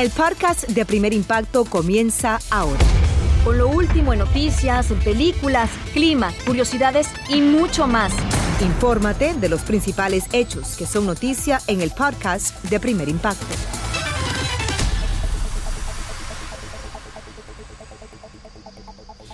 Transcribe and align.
El 0.00 0.08
podcast 0.08 0.66
de 0.66 0.86
Primer 0.86 1.12
Impacto 1.12 1.66
comienza 1.66 2.38
ahora. 2.50 2.78
Con 3.44 3.58
lo 3.58 3.68
último 3.68 4.14
en 4.14 4.20
noticias, 4.20 4.86
películas, 5.04 5.68
clima, 5.92 6.32
curiosidades 6.46 7.06
y 7.28 7.42
mucho 7.42 7.86
más. 7.86 8.10
Infórmate 8.62 9.34
de 9.34 9.50
los 9.50 9.60
principales 9.60 10.24
hechos 10.32 10.74
que 10.78 10.86
son 10.86 11.04
noticia 11.04 11.60
en 11.66 11.82
el 11.82 11.90
podcast 11.90 12.64
de 12.64 12.80
Primer 12.80 13.10
Impacto. 13.10 13.44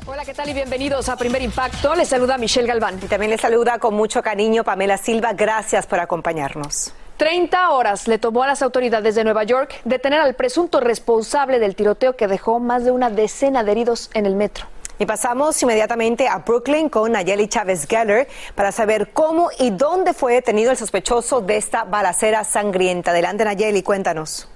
Hola, 0.05 0.25
¿qué 0.25 0.35
tal 0.35 0.49
y 0.49 0.53
bienvenidos 0.53 1.09
a 1.09 1.17
Primer 1.17 1.43
Impacto? 1.43 1.95
Les 1.95 2.09
saluda 2.09 2.39
Michelle 2.39 2.67
Galván. 2.67 2.99
Y 3.01 3.07
también 3.07 3.31
le 3.31 3.39
saluda 3.39 3.79
con 3.79 3.95
mucho 3.95 4.21
cariño 4.21 4.65
Pamela 4.65 4.99
Silva. 4.99 5.33
Gracias 5.33 5.87
por 5.87 6.01
acompañarnos. 6.01 6.93
30 7.17 7.71
horas 7.71 8.09
le 8.09 8.19
tomó 8.19 8.43
a 8.43 8.47
las 8.47 8.61
autoridades 8.61 9.15
de 9.15 9.25
Nueva 9.25 9.45
York 9.45 9.81
detener 9.85 10.21
al 10.21 10.35
presunto 10.35 10.81
responsable 10.81 11.59
del 11.59 11.75
tiroteo 11.75 12.15
que 12.15 12.29
dejó 12.29 12.61
más 12.61 12.85
de 12.85 12.91
una 12.91 13.09
decena 13.09 13.65
de 13.65 13.73
heridos 13.73 14.11
en 14.13 14.27
el 14.27 14.37
metro. 14.37 14.67
Y 14.99 15.07
pasamos 15.07 15.63
inmediatamente 15.63 16.29
a 16.29 16.39
Brooklyn 16.39 16.89
con 16.89 17.13
Nayeli 17.13 17.49
Chávez 17.49 17.87
Geller 17.87 18.29
para 18.55 18.73
saber 18.73 19.13
cómo 19.13 19.51
y 19.59 19.71
dónde 19.71 20.15
fue 20.15 20.35
detenido 20.35 20.71
el 20.71 20.77
sospechoso 20.77 21.41
de 21.41 21.57
esta 21.57 21.85
balacera 21.85 22.45
sangrienta. 22.45 23.11
Adelante, 23.11 23.45
Nayeli, 23.45 23.83
cuéntanos. 23.83 24.49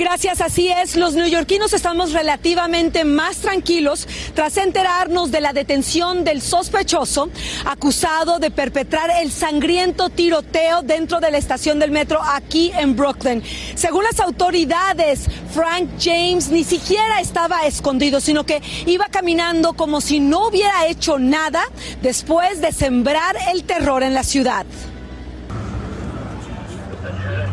Gracias, 0.00 0.40
así 0.40 0.70
es. 0.70 0.96
Los 0.96 1.12
neoyorquinos 1.12 1.74
estamos 1.74 2.14
relativamente 2.14 3.04
más 3.04 3.36
tranquilos 3.36 4.08
tras 4.32 4.56
enterarnos 4.56 5.30
de 5.30 5.42
la 5.42 5.52
detención 5.52 6.24
del 6.24 6.40
sospechoso 6.40 7.28
acusado 7.66 8.38
de 8.38 8.50
perpetrar 8.50 9.10
el 9.20 9.30
sangriento 9.30 10.08
tiroteo 10.08 10.80
dentro 10.80 11.20
de 11.20 11.30
la 11.30 11.36
estación 11.36 11.78
del 11.78 11.90
metro 11.90 12.18
aquí 12.24 12.72
en 12.74 12.96
Brooklyn. 12.96 13.42
Según 13.74 14.04
las 14.04 14.20
autoridades, 14.20 15.26
Frank 15.52 15.90
James 16.00 16.48
ni 16.48 16.64
siquiera 16.64 17.20
estaba 17.20 17.66
escondido, 17.66 18.22
sino 18.22 18.44
que 18.44 18.62
iba 18.86 19.08
caminando 19.08 19.74
como 19.74 20.00
si 20.00 20.18
no 20.18 20.48
hubiera 20.48 20.86
hecho 20.86 21.18
nada 21.18 21.62
después 22.00 22.62
de 22.62 22.72
sembrar 22.72 23.36
el 23.52 23.64
terror 23.64 24.02
en 24.02 24.14
la 24.14 24.24
ciudad. 24.24 24.64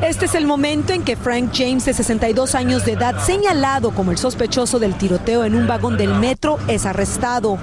Este 0.02 0.26
es 0.26 0.36
el 0.36 0.46
momento 0.46 0.94
en 0.94 1.04
que 1.04 1.16
Frank 1.16 1.50
James, 1.54 1.86
de 1.86 1.94
62 1.94 2.54
años 2.54 2.86
de 2.86 2.92
edad, 2.92 3.20
señalado 3.20 3.92
como 3.92 4.12
el 4.12 4.20
sospechoso 4.20 4.78
del 4.78 4.96
tiroteo 4.96 5.44
en 5.44 5.56
un 5.56 5.66
vagón 5.66 5.98
del 5.98 6.14
metro, 6.14 6.60
es 6.68 6.86
arrestado. 6.86 7.58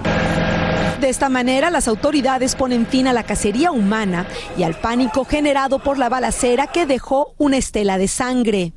De 1.00 1.08
esta 1.08 1.28
manera, 1.28 1.70
las 1.70 1.86
autoridades 1.86 2.56
ponen 2.56 2.86
fin 2.86 3.06
a 3.06 3.12
la 3.12 3.22
cacería 3.22 3.70
humana 3.70 4.26
y 4.58 4.64
al 4.64 4.74
pánico 4.74 5.24
generado 5.24 5.78
por 5.78 5.96
la 5.96 6.08
balacera 6.08 6.66
que 6.66 6.86
dejó 6.86 7.34
una 7.38 7.56
estela 7.56 7.98
de 7.98 8.08
sangre. 8.08 8.72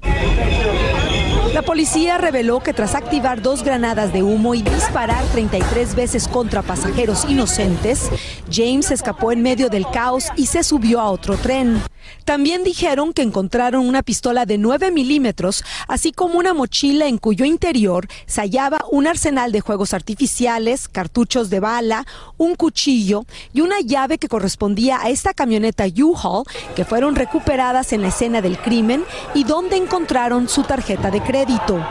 La 1.54 1.64
policía 1.64 2.20
reveló 2.20 2.60
que 2.60 2.74
tras 2.74 2.94
activar 2.94 3.42
dos 3.42 3.64
granadas 3.64 4.14
de 4.14 4.22
humo 4.22 4.54
y 4.54 4.62
disparar 4.62 5.24
33 5.32 5.96
veces 5.96 6.28
contra 6.28 6.62
pasajeros 6.62 7.26
inocentes, 7.28 8.12
James 8.52 8.92
escapó 8.92 9.32
en 9.32 9.42
medio 9.42 9.68
del 9.70 9.90
caos 9.90 10.26
y 10.36 10.46
se 10.46 10.62
subió 10.62 11.00
a 11.00 11.10
otro 11.10 11.36
tren. 11.38 11.82
También 12.26 12.64
dijeron 12.64 13.14
que 13.14 13.22
encontraron 13.22 13.88
una 13.88 14.04
pistola 14.04 14.46
de 14.46 14.58
9 14.58 14.92
milímetros, 14.92 15.64
así 15.88 16.12
como 16.12 16.40
una 16.40 16.54
mochila 16.54 17.08
en 17.08 17.18
cuyo 17.18 17.46
interior 17.46 18.08
se 18.26 18.42
hallaba 18.42 18.80
un 18.92 19.08
arsenal 19.08 19.52
de 19.52 19.62
juegos 19.62 19.94
artificiales, 19.94 20.88
cartuchos 20.88 21.50
de 21.50 21.60
bala, 21.60 22.06
un 22.38 22.56
cuchillo 22.56 23.26
y 23.54 23.62
una 23.62 23.80
llave 23.82 24.18
que 24.18 24.28
correspondía 24.28 25.00
a 25.02 25.10
esta 25.10 25.34
camioneta 25.34 25.86
U-Haul 25.86 26.46
que 26.76 26.86
fueron 26.86 27.16
recuperadas 27.16 27.94
en 27.94 28.02
la 28.02 28.10
escena 28.10 28.42
del 28.42 28.58
crimen 28.58 29.04
y 29.34 29.44
donde 29.44 29.78
encontraron 29.78 30.50
su 30.50 30.64
tarjeta 30.64 31.12
de 31.12 31.22
crédito. 31.22 31.86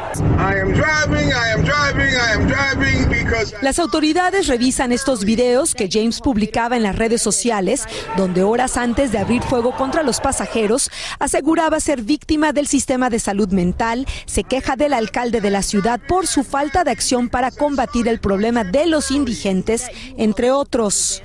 Las 3.62 3.78
autoridades 3.78 4.47
revisan 4.47 4.93
estos 4.93 5.25
videos 5.25 5.75
que 5.75 5.88
James 5.91 6.21
publicaba 6.21 6.77
en 6.77 6.83
las 6.83 6.97
redes 6.97 7.22
sociales, 7.22 7.84
donde 8.16 8.43
horas 8.43 8.77
antes 8.77 9.12
de 9.12 9.19
abrir 9.19 9.43
fuego 9.43 9.75
contra 9.77 10.03
los 10.06 10.21
pasajeros 10.21 10.91
aseguraba 11.19 11.81
ser 11.81 12.00
víctima 12.00 12.53
del 12.53 12.67
sistema 12.67 13.11
de 13.11 13.19
salud 13.19 13.50
mental, 13.50 14.06
se 14.25 14.44
queja 14.44 14.77
del 14.77 14.94
alcalde 14.94 15.41
de 15.41 15.50
la 15.50 15.62
ciudad 15.62 16.00
por 16.09 16.27
su 16.27 16.44
falta 16.44 16.84
de 16.84 16.93
acción 16.93 17.28
para 17.28 17.50
combatir 17.50 18.09
el 18.09 18.21
problema 18.21 18.65
de 18.65 18.87
los 18.87 19.11
indigentes, 19.11 19.87
entre 20.16 20.50
otros. 20.50 21.22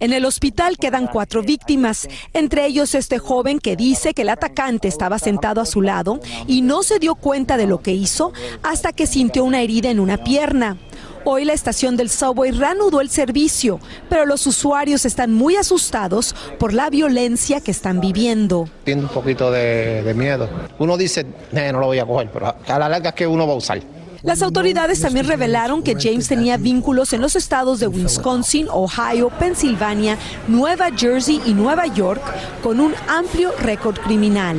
En 0.00 0.12
el 0.12 0.24
hospital 0.24 0.76
quedan 0.76 1.06
cuatro 1.06 1.42
víctimas, 1.42 2.08
entre 2.32 2.66
ellos 2.66 2.94
este 2.94 3.18
joven 3.18 3.58
que 3.58 3.74
dice 3.74 4.14
que 4.14 4.22
el 4.22 4.28
atacante 4.28 4.86
estaba 4.86 5.18
sentado 5.18 5.60
a 5.60 5.66
su 5.66 5.80
lado 5.80 6.20
y 6.46 6.62
no 6.62 6.82
se 6.82 6.98
dio 6.98 7.14
cuenta 7.14 7.56
de 7.56 7.66
lo 7.66 7.80
que 7.80 7.92
hizo 7.92 8.32
hasta 8.62 8.92
que 8.92 9.06
sintió 9.06 9.44
una 9.44 9.62
herida 9.62 9.90
en 9.90 9.98
una 9.98 10.18
pierna. 10.18 10.76
Hoy 11.26 11.44
la 11.46 11.54
estación 11.54 11.96
del 11.96 12.10
subway 12.10 12.50
reanudó 12.50 13.00
el 13.00 13.08
servicio, 13.08 13.80
pero 14.10 14.26
los 14.26 14.46
usuarios 14.46 15.06
están 15.06 15.32
muy 15.32 15.56
asustados 15.56 16.34
por 16.58 16.74
la 16.74 16.90
violencia 16.90 17.60
que 17.62 17.70
están 17.70 18.00
viviendo. 18.00 18.68
Tiene 18.84 19.02
un 19.02 19.08
poquito 19.08 19.50
de, 19.50 20.02
de 20.02 20.14
miedo. 20.14 20.48
Uno 20.78 20.96
dice, 20.98 21.24
"Eh, 21.52 21.70
no 21.72 21.80
lo 21.80 21.86
voy 21.86 21.98
a 21.98 22.04
coger, 22.06 22.30
pero 22.30 22.46
a 22.48 22.56
a 22.66 22.78
la 22.78 22.88
larga 22.88 23.10
es 23.10 23.14
que 23.14 23.26
uno 23.26 23.46
va 23.46 23.54
a 23.54 23.56
usar. 23.56 23.80
Las 24.22 24.40
autoridades 24.42 25.00
también 25.00 25.26
revelaron 25.26 25.82
que 25.82 25.96
James 26.00 26.28
tenía 26.28 26.56
vínculos 26.56 27.12
en 27.12 27.20
los 27.20 27.36
estados 27.36 27.78
de 27.80 27.88
Wisconsin, 27.88 28.68
Ohio, 28.70 29.28
Pensilvania, 29.38 30.16
Nueva 30.48 30.88
Jersey 30.96 31.42
y 31.44 31.52
Nueva 31.52 31.86
York 31.86 32.22
con 32.62 32.80
un 32.80 32.94
amplio 33.06 33.52
récord 33.60 33.98
criminal. 33.98 34.56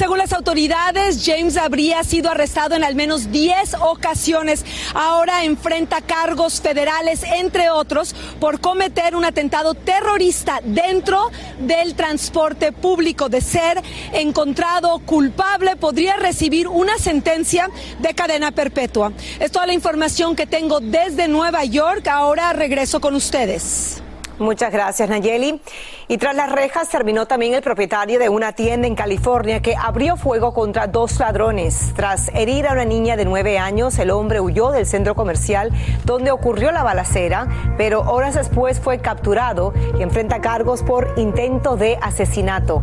Según 0.00 0.16
las 0.16 0.32
autoridades, 0.32 1.26
James 1.26 1.58
habría 1.58 2.02
sido 2.04 2.30
arrestado 2.30 2.74
en 2.74 2.84
al 2.84 2.94
menos 2.94 3.30
10 3.30 3.74
ocasiones. 3.82 4.64
Ahora 4.94 5.44
enfrenta 5.44 6.00
cargos 6.00 6.62
federales, 6.62 7.22
entre 7.22 7.68
otros, 7.68 8.14
por 8.40 8.62
cometer 8.62 9.14
un 9.14 9.26
atentado 9.26 9.74
terrorista 9.74 10.60
dentro 10.64 11.30
del 11.58 11.96
transporte 11.96 12.72
público. 12.72 13.28
De 13.28 13.42
ser 13.42 13.82
encontrado 14.14 15.00
culpable, 15.00 15.76
podría 15.76 16.16
recibir 16.16 16.66
una 16.66 16.96
sentencia 16.96 17.68
de 17.98 18.14
cadena 18.14 18.52
perpetua. 18.52 19.12
Es 19.38 19.52
toda 19.52 19.66
la 19.66 19.74
información 19.74 20.34
que 20.34 20.46
tengo 20.46 20.80
desde 20.80 21.28
Nueva 21.28 21.66
York. 21.66 22.08
Ahora 22.08 22.54
regreso 22.54 23.02
con 23.02 23.14
ustedes. 23.14 24.00
Muchas 24.40 24.72
gracias, 24.72 25.06
Nayeli. 25.10 25.60
Y 26.08 26.16
tras 26.16 26.34
las 26.34 26.50
rejas 26.50 26.88
terminó 26.88 27.26
también 27.26 27.52
el 27.52 27.60
propietario 27.60 28.18
de 28.18 28.30
una 28.30 28.52
tienda 28.52 28.86
en 28.86 28.94
California 28.94 29.60
que 29.60 29.76
abrió 29.76 30.16
fuego 30.16 30.54
contra 30.54 30.86
dos 30.86 31.18
ladrones. 31.20 31.92
Tras 31.94 32.28
herir 32.28 32.66
a 32.66 32.72
una 32.72 32.86
niña 32.86 33.18
de 33.18 33.26
nueve 33.26 33.58
años, 33.58 33.98
el 33.98 34.10
hombre 34.10 34.40
huyó 34.40 34.70
del 34.70 34.86
centro 34.86 35.14
comercial 35.14 35.70
donde 36.06 36.30
ocurrió 36.30 36.72
la 36.72 36.82
balacera, 36.82 37.48
pero 37.76 38.00
horas 38.00 38.34
después 38.34 38.80
fue 38.80 39.00
capturado 39.00 39.74
y 39.98 40.02
enfrenta 40.02 40.40
cargos 40.40 40.82
por 40.82 41.12
intento 41.18 41.76
de 41.76 41.98
asesinato 42.00 42.82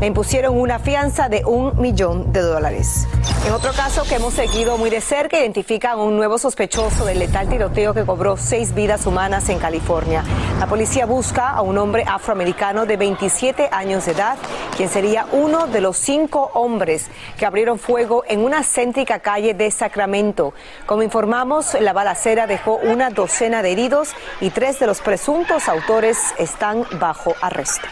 le 0.00 0.06
impusieron 0.06 0.58
una 0.58 0.78
fianza 0.78 1.28
de 1.28 1.44
un 1.44 1.78
millón 1.78 2.32
de 2.32 2.40
dólares. 2.40 3.06
En 3.46 3.52
otro 3.52 3.72
caso 3.72 4.02
que 4.04 4.14
hemos 4.14 4.34
seguido 4.34 4.78
muy 4.78 4.88
de 4.88 5.00
cerca, 5.00 5.38
identifican 5.38 5.92
a 5.92 6.02
un 6.02 6.16
nuevo 6.16 6.38
sospechoso 6.38 7.04
del 7.04 7.18
letal 7.18 7.48
tiroteo 7.48 7.92
que 7.92 8.04
cobró 8.04 8.36
seis 8.38 8.74
vidas 8.74 9.06
humanas 9.06 9.48
en 9.50 9.58
California. 9.58 10.24
La 10.58 10.66
policía 10.66 11.04
busca 11.04 11.50
a 11.50 11.60
un 11.60 11.76
hombre 11.76 12.04
afroamericano 12.06 12.86
de 12.86 12.96
27 12.96 13.68
años 13.72 14.06
de 14.06 14.12
edad, 14.12 14.38
quien 14.76 14.88
sería 14.88 15.26
uno 15.32 15.66
de 15.66 15.82
los 15.82 15.98
cinco 15.98 16.50
hombres 16.54 17.06
que 17.38 17.44
abrieron 17.44 17.78
fuego 17.78 18.24
en 18.26 18.40
una 18.40 18.62
céntrica 18.62 19.20
calle 19.20 19.52
de 19.52 19.70
Sacramento. 19.70 20.54
Como 20.86 21.02
informamos, 21.02 21.76
la 21.78 21.92
balacera 21.92 22.46
dejó 22.46 22.76
una 22.76 23.10
docena 23.10 23.62
de 23.62 23.72
heridos 23.72 24.10
y 24.40 24.50
tres 24.50 24.78
de 24.80 24.86
los 24.86 25.00
presuntos 25.00 25.68
autores 25.68 26.18
están 26.38 26.86
bajo 26.98 27.34
arresto. 27.42 27.86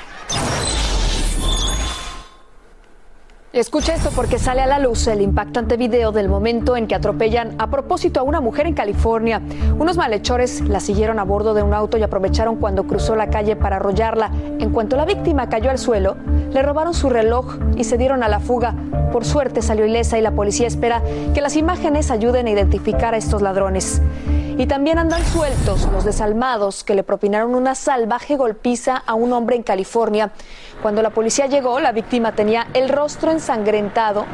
Escucha 3.58 3.92
esto 3.92 4.10
porque 4.14 4.38
sale 4.38 4.60
a 4.60 4.68
la 4.68 4.78
luz 4.78 5.08
el 5.08 5.20
impactante 5.20 5.76
video 5.76 6.12
del 6.12 6.28
momento 6.28 6.76
en 6.76 6.86
que 6.86 6.94
atropellan 6.94 7.56
a 7.58 7.68
propósito 7.68 8.20
a 8.20 8.22
una 8.22 8.40
mujer 8.40 8.68
en 8.68 8.74
California. 8.74 9.42
Unos 9.76 9.96
malhechores 9.96 10.60
la 10.60 10.78
siguieron 10.78 11.18
a 11.18 11.24
bordo 11.24 11.54
de 11.54 11.64
un 11.64 11.74
auto 11.74 11.98
y 11.98 12.04
aprovecharon 12.04 12.54
cuando 12.54 12.84
cruzó 12.84 13.16
la 13.16 13.30
calle 13.30 13.56
para 13.56 13.76
arrollarla. 13.76 14.30
En 14.60 14.70
cuanto 14.70 14.94
la 14.94 15.04
víctima 15.04 15.48
cayó 15.48 15.70
al 15.70 15.78
suelo, 15.78 16.16
le 16.52 16.62
robaron 16.62 16.94
su 16.94 17.10
reloj 17.10 17.56
y 17.76 17.82
se 17.82 17.98
dieron 17.98 18.22
a 18.22 18.28
la 18.28 18.38
fuga. 18.38 18.76
Por 19.10 19.24
suerte 19.24 19.60
salió 19.60 19.84
ilesa 19.86 20.16
y 20.16 20.22
la 20.22 20.30
policía 20.30 20.68
espera 20.68 21.02
que 21.34 21.40
las 21.40 21.56
imágenes 21.56 22.12
ayuden 22.12 22.46
a 22.46 22.50
identificar 22.50 23.14
a 23.14 23.16
estos 23.16 23.42
ladrones. 23.42 24.00
Y 24.58 24.66
también 24.66 24.98
andan 24.98 25.24
sueltos 25.24 25.88
los 25.92 26.04
desalmados 26.04 26.82
que 26.82 26.96
le 26.96 27.04
propinaron 27.04 27.54
una 27.54 27.76
salvaje 27.76 28.36
golpiza 28.36 28.96
a 28.96 29.14
un 29.14 29.32
hombre 29.32 29.54
en 29.54 29.62
California. 29.62 30.32
Cuando 30.82 31.00
la 31.00 31.10
policía 31.10 31.46
llegó, 31.46 31.78
la 31.78 31.92
víctima 31.92 32.32
tenía 32.32 32.66
el 32.74 32.88
rostro 32.88 33.30
ensangrentado. 33.30 34.26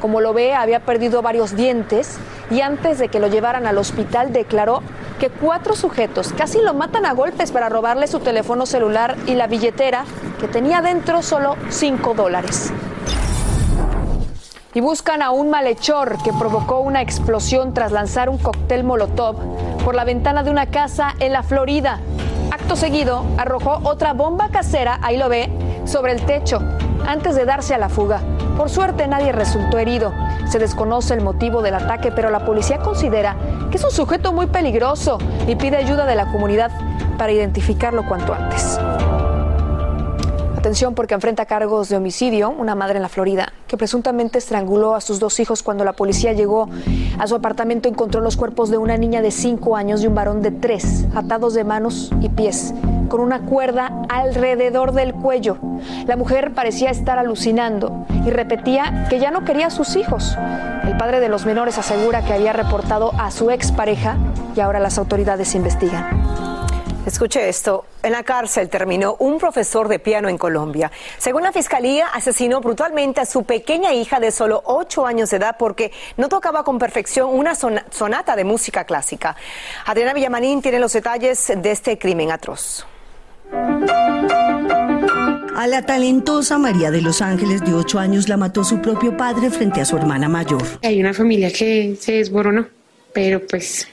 Como 0.00 0.20
lo 0.20 0.34
ve, 0.34 0.54
había 0.54 0.86
perdido 0.86 1.20
varios 1.20 1.56
dientes 1.56 2.18
y 2.48 2.60
antes 2.60 3.00
de 3.00 3.08
que 3.08 3.18
lo 3.18 3.26
llevaran 3.26 3.66
al 3.66 3.76
hospital 3.76 4.32
declaró 4.32 4.82
que 5.18 5.30
cuatro 5.30 5.74
sujetos 5.74 6.32
casi 6.32 6.60
lo 6.62 6.74
matan 6.74 7.04
a 7.04 7.12
golpes 7.12 7.50
para 7.50 7.68
robarle 7.68 8.06
su 8.06 8.20
teléfono 8.20 8.66
celular 8.66 9.16
y 9.26 9.34
la 9.34 9.48
billetera 9.48 10.04
que 10.40 10.46
tenía 10.46 10.80
dentro 10.80 11.22
solo 11.22 11.56
cinco 11.70 12.14
dólares 12.14 12.72
y 14.74 14.80
buscan 14.80 15.22
a 15.22 15.30
un 15.30 15.50
malhechor 15.50 16.22
que 16.22 16.32
provocó 16.32 16.80
una 16.80 17.02
explosión 17.02 17.74
tras 17.74 17.92
lanzar 17.92 18.28
un 18.28 18.38
cóctel 18.38 18.84
molotov 18.84 19.36
por 19.84 19.94
la 19.94 20.04
ventana 20.04 20.42
de 20.42 20.50
una 20.50 20.66
casa 20.66 21.14
en 21.18 21.32
la 21.32 21.42
Florida. 21.42 22.00
Acto 22.50 22.76
seguido, 22.76 23.24
arrojó 23.38 23.80
otra 23.82 24.12
bomba 24.12 24.48
casera, 24.48 24.98
ahí 25.02 25.16
lo 25.16 25.28
ve, 25.28 25.50
sobre 25.84 26.12
el 26.12 26.22
techo, 26.22 26.60
antes 27.06 27.34
de 27.34 27.44
darse 27.44 27.74
a 27.74 27.78
la 27.78 27.88
fuga. 27.88 28.20
Por 28.56 28.70
suerte 28.70 29.06
nadie 29.06 29.32
resultó 29.32 29.78
herido. 29.78 30.12
Se 30.48 30.58
desconoce 30.58 31.14
el 31.14 31.22
motivo 31.22 31.62
del 31.62 31.74
ataque, 31.74 32.12
pero 32.12 32.30
la 32.30 32.44
policía 32.44 32.78
considera 32.78 33.36
que 33.70 33.76
es 33.76 33.84
un 33.84 33.90
sujeto 33.90 34.32
muy 34.32 34.46
peligroso 34.46 35.18
y 35.46 35.56
pide 35.56 35.76
ayuda 35.76 36.06
de 36.06 36.14
la 36.14 36.30
comunidad 36.30 36.70
para 37.16 37.32
identificarlo 37.32 38.06
cuanto 38.06 38.34
antes. 38.34 38.78
Atención 40.62 40.94
porque 40.94 41.14
enfrenta 41.14 41.44
cargos 41.44 41.88
de 41.88 41.96
homicidio 41.96 42.48
una 42.50 42.76
madre 42.76 42.94
en 42.94 43.02
la 43.02 43.08
Florida 43.08 43.52
que 43.66 43.76
presuntamente 43.76 44.38
estranguló 44.38 44.94
a 44.94 45.00
sus 45.00 45.18
dos 45.18 45.40
hijos 45.40 45.60
cuando 45.60 45.82
la 45.84 45.92
policía 45.92 46.34
llegó 46.34 46.68
a 47.18 47.26
su 47.26 47.34
apartamento 47.34 47.88
encontró 47.88 48.20
los 48.20 48.36
cuerpos 48.36 48.70
de 48.70 48.76
una 48.76 48.96
niña 48.96 49.22
de 49.22 49.32
cinco 49.32 49.74
años 49.74 50.04
y 50.04 50.06
un 50.06 50.14
varón 50.14 50.40
de 50.40 50.52
tres 50.52 51.04
atados 51.16 51.54
de 51.54 51.64
manos 51.64 52.12
y 52.20 52.28
pies 52.28 52.74
con 53.08 53.18
una 53.18 53.40
cuerda 53.40 53.90
alrededor 54.08 54.92
del 54.92 55.14
cuello. 55.14 55.58
La 56.06 56.16
mujer 56.16 56.54
parecía 56.54 56.90
estar 56.90 57.18
alucinando 57.18 58.06
y 58.24 58.30
repetía 58.30 59.08
que 59.10 59.18
ya 59.18 59.32
no 59.32 59.44
quería 59.44 59.66
a 59.66 59.70
sus 59.70 59.96
hijos. 59.96 60.38
El 60.84 60.96
padre 60.96 61.18
de 61.18 61.28
los 61.28 61.44
menores 61.44 61.76
asegura 61.76 62.24
que 62.24 62.34
había 62.34 62.52
reportado 62.52 63.10
a 63.18 63.32
su 63.32 63.50
expareja 63.50 64.16
y 64.54 64.60
ahora 64.60 64.78
las 64.78 64.96
autoridades 64.96 65.56
investigan. 65.56 66.41
Escuche 67.04 67.48
esto. 67.48 67.84
En 68.02 68.12
la 68.12 68.22
cárcel 68.22 68.68
terminó 68.68 69.16
un 69.18 69.38
profesor 69.38 69.88
de 69.88 69.98
piano 69.98 70.28
en 70.28 70.38
Colombia. 70.38 70.92
Según 71.18 71.42
la 71.42 71.50
fiscalía, 71.50 72.06
asesinó 72.06 72.60
brutalmente 72.60 73.20
a 73.20 73.26
su 73.26 73.42
pequeña 73.42 73.92
hija 73.92 74.20
de 74.20 74.30
solo 74.30 74.62
ocho 74.66 75.04
años 75.04 75.30
de 75.30 75.38
edad 75.38 75.56
porque 75.58 75.90
no 76.16 76.28
tocaba 76.28 76.62
con 76.62 76.78
perfección 76.78 77.30
una 77.30 77.54
sonata 77.56 78.36
de 78.36 78.44
música 78.44 78.84
clásica. 78.84 79.34
Adriana 79.84 80.14
Villamanín 80.14 80.62
tiene 80.62 80.78
los 80.78 80.92
detalles 80.92 81.52
de 81.56 81.70
este 81.72 81.98
crimen 81.98 82.30
atroz. 82.30 82.86
A 85.56 85.66
la 85.66 85.84
talentosa 85.84 86.56
María 86.56 86.92
de 86.92 87.02
los 87.02 87.20
Ángeles 87.20 87.62
de 87.64 87.74
ocho 87.74 87.98
años 87.98 88.28
la 88.28 88.36
mató 88.36 88.62
su 88.62 88.80
propio 88.80 89.16
padre 89.16 89.50
frente 89.50 89.80
a 89.80 89.84
su 89.84 89.96
hermana 89.96 90.28
mayor. 90.28 90.62
Hay 90.82 91.00
una 91.00 91.12
familia 91.12 91.52
que 91.52 91.96
se 92.00 92.12
desboronó, 92.12 92.66
pero 93.12 93.44
pues 93.46 93.88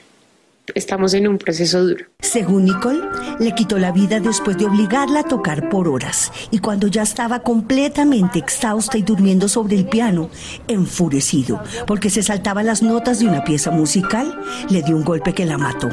estamos 0.74 1.14
en 1.14 1.28
un 1.28 1.38
proceso 1.38 1.82
duro. 1.82 2.06
Según 2.20 2.64
Nicole, 2.64 3.00
le 3.38 3.54
quitó 3.54 3.78
la 3.78 3.92
vida 3.92 4.20
después 4.20 4.56
de 4.58 4.66
obligarla 4.66 5.20
a 5.20 5.24
tocar 5.24 5.68
por 5.68 5.88
horas 5.88 6.32
y 6.50 6.58
cuando 6.58 6.86
ya 6.86 7.02
estaba 7.02 7.40
completamente 7.40 8.38
exhausta 8.38 8.98
y 8.98 9.02
durmiendo 9.02 9.48
sobre 9.48 9.76
el 9.76 9.86
piano, 9.86 10.30
enfurecido 10.68 11.62
porque 11.86 12.10
se 12.10 12.22
saltaba 12.22 12.62
las 12.62 12.82
notas 12.82 13.20
de 13.20 13.26
una 13.26 13.44
pieza 13.44 13.70
musical, 13.70 14.40
le 14.68 14.82
dio 14.82 14.96
un 14.96 15.04
golpe 15.04 15.32
que 15.32 15.46
la 15.46 15.58
mató. 15.58 15.88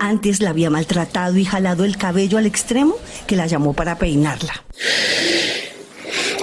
Antes 0.00 0.40
la 0.40 0.50
había 0.50 0.70
maltratado 0.70 1.36
y 1.36 1.44
jalado 1.44 1.84
el 1.84 1.96
cabello 1.96 2.38
al 2.38 2.46
extremo 2.46 2.96
que 3.26 3.36
la 3.36 3.46
llamó 3.46 3.72
para 3.72 3.98
peinarla. 3.98 4.64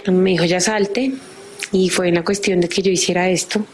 Me 0.07 0.31
dijo 0.31 0.45
ya 0.45 0.59
salte 0.59 1.13
y 1.71 1.89
fue 1.89 2.09
una 2.09 2.23
cuestión 2.23 2.59
de 2.59 2.69
que 2.69 2.81
yo 2.81 2.91
hiciera 2.91 3.29
esto, 3.29 3.65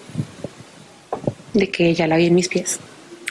de 1.53 1.69
que 1.69 1.93
ya 1.93 2.07
la 2.07 2.17
vi 2.17 2.25
en 2.25 2.35
mis 2.35 2.49
pies. 2.49 2.79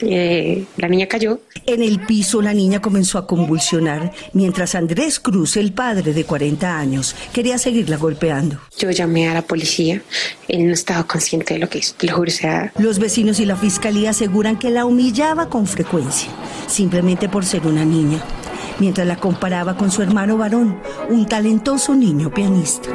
Eh, 0.03 0.65
la 0.77 0.89
niña 0.89 1.07
cayó. 1.07 1.41
En 1.67 1.83
el 1.83 2.01
piso 2.01 2.43
la 2.43 2.53
niña 2.53 2.81
comenzó 2.81 3.19
a 3.19 3.27
convulsionar 3.27 4.13
mientras 4.33 4.75
Andrés 4.75 5.19
Cruz, 5.19 5.57
el 5.57 5.73
padre 5.73 6.13
de 6.13 6.25
40 6.25 6.79
años, 6.79 7.17
quería 7.33 7.59
seguirla 7.59 7.97
golpeando. 7.97 8.59
Yo 8.79 8.91
llamé 8.91 9.29
a 9.29 9.35
la 9.35 9.43
policía, 9.43 10.03
él 10.49 10.67
no 10.67 10.73
estaba 10.73 11.07
consciente 11.07 11.55
de 11.55 11.61
lo 11.61 11.69
que 11.69 11.79
hizo, 11.79 11.95
lo 12.03 12.15
juro. 12.15 12.31
sea... 12.31 12.73
Los 12.79 12.99
vecinos 12.99 13.41
y 13.41 13.47
la 13.47 13.57
fiscalía 13.57 14.11
aseguran 14.11 14.59
que 14.59 14.71
la 14.71 14.85
humillaba 14.85 15.49
con 15.49 15.67
frecuencia, 15.67 16.31
simplemente 16.67 17.29
por 17.29 17.45
ser 17.45 17.67
una 17.67 17.85
niña, 17.85 18.23
mientras 18.79 19.07
la 19.07 19.17
comparaba 19.17 19.77
con 19.77 19.91
su 19.91 20.03
hermano 20.03 20.37
varón, 20.37 20.79
un 21.09 21.27
talentoso 21.27 21.95
niño 21.95 22.33
pianista. 22.33 22.91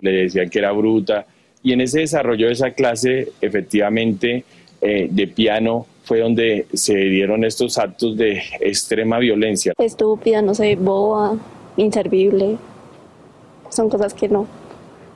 Le 0.00 0.12
decían 0.12 0.48
que 0.48 0.58
era 0.58 0.72
bruta 0.72 1.26
y 1.62 1.72
en 1.72 1.80
ese 1.80 2.00
desarrollo 2.00 2.46
de 2.46 2.52
esa 2.52 2.70
clase 2.70 3.30
efectivamente 3.40 4.44
eh, 4.86 5.08
de 5.10 5.26
piano 5.26 5.86
fue 6.04 6.20
donde 6.20 6.66
se 6.74 6.94
dieron 6.94 7.42
estos 7.42 7.78
actos 7.78 8.18
de 8.18 8.42
extrema 8.60 9.18
violencia. 9.18 9.72
Estúpida, 9.78 10.42
no 10.42 10.54
sé, 10.54 10.76
boba, 10.76 11.38
inservible. 11.78 12.58
Son 13.70 13.88
cosas 13.88 14.12
que 14.12 14.28
no, 14.28 14.46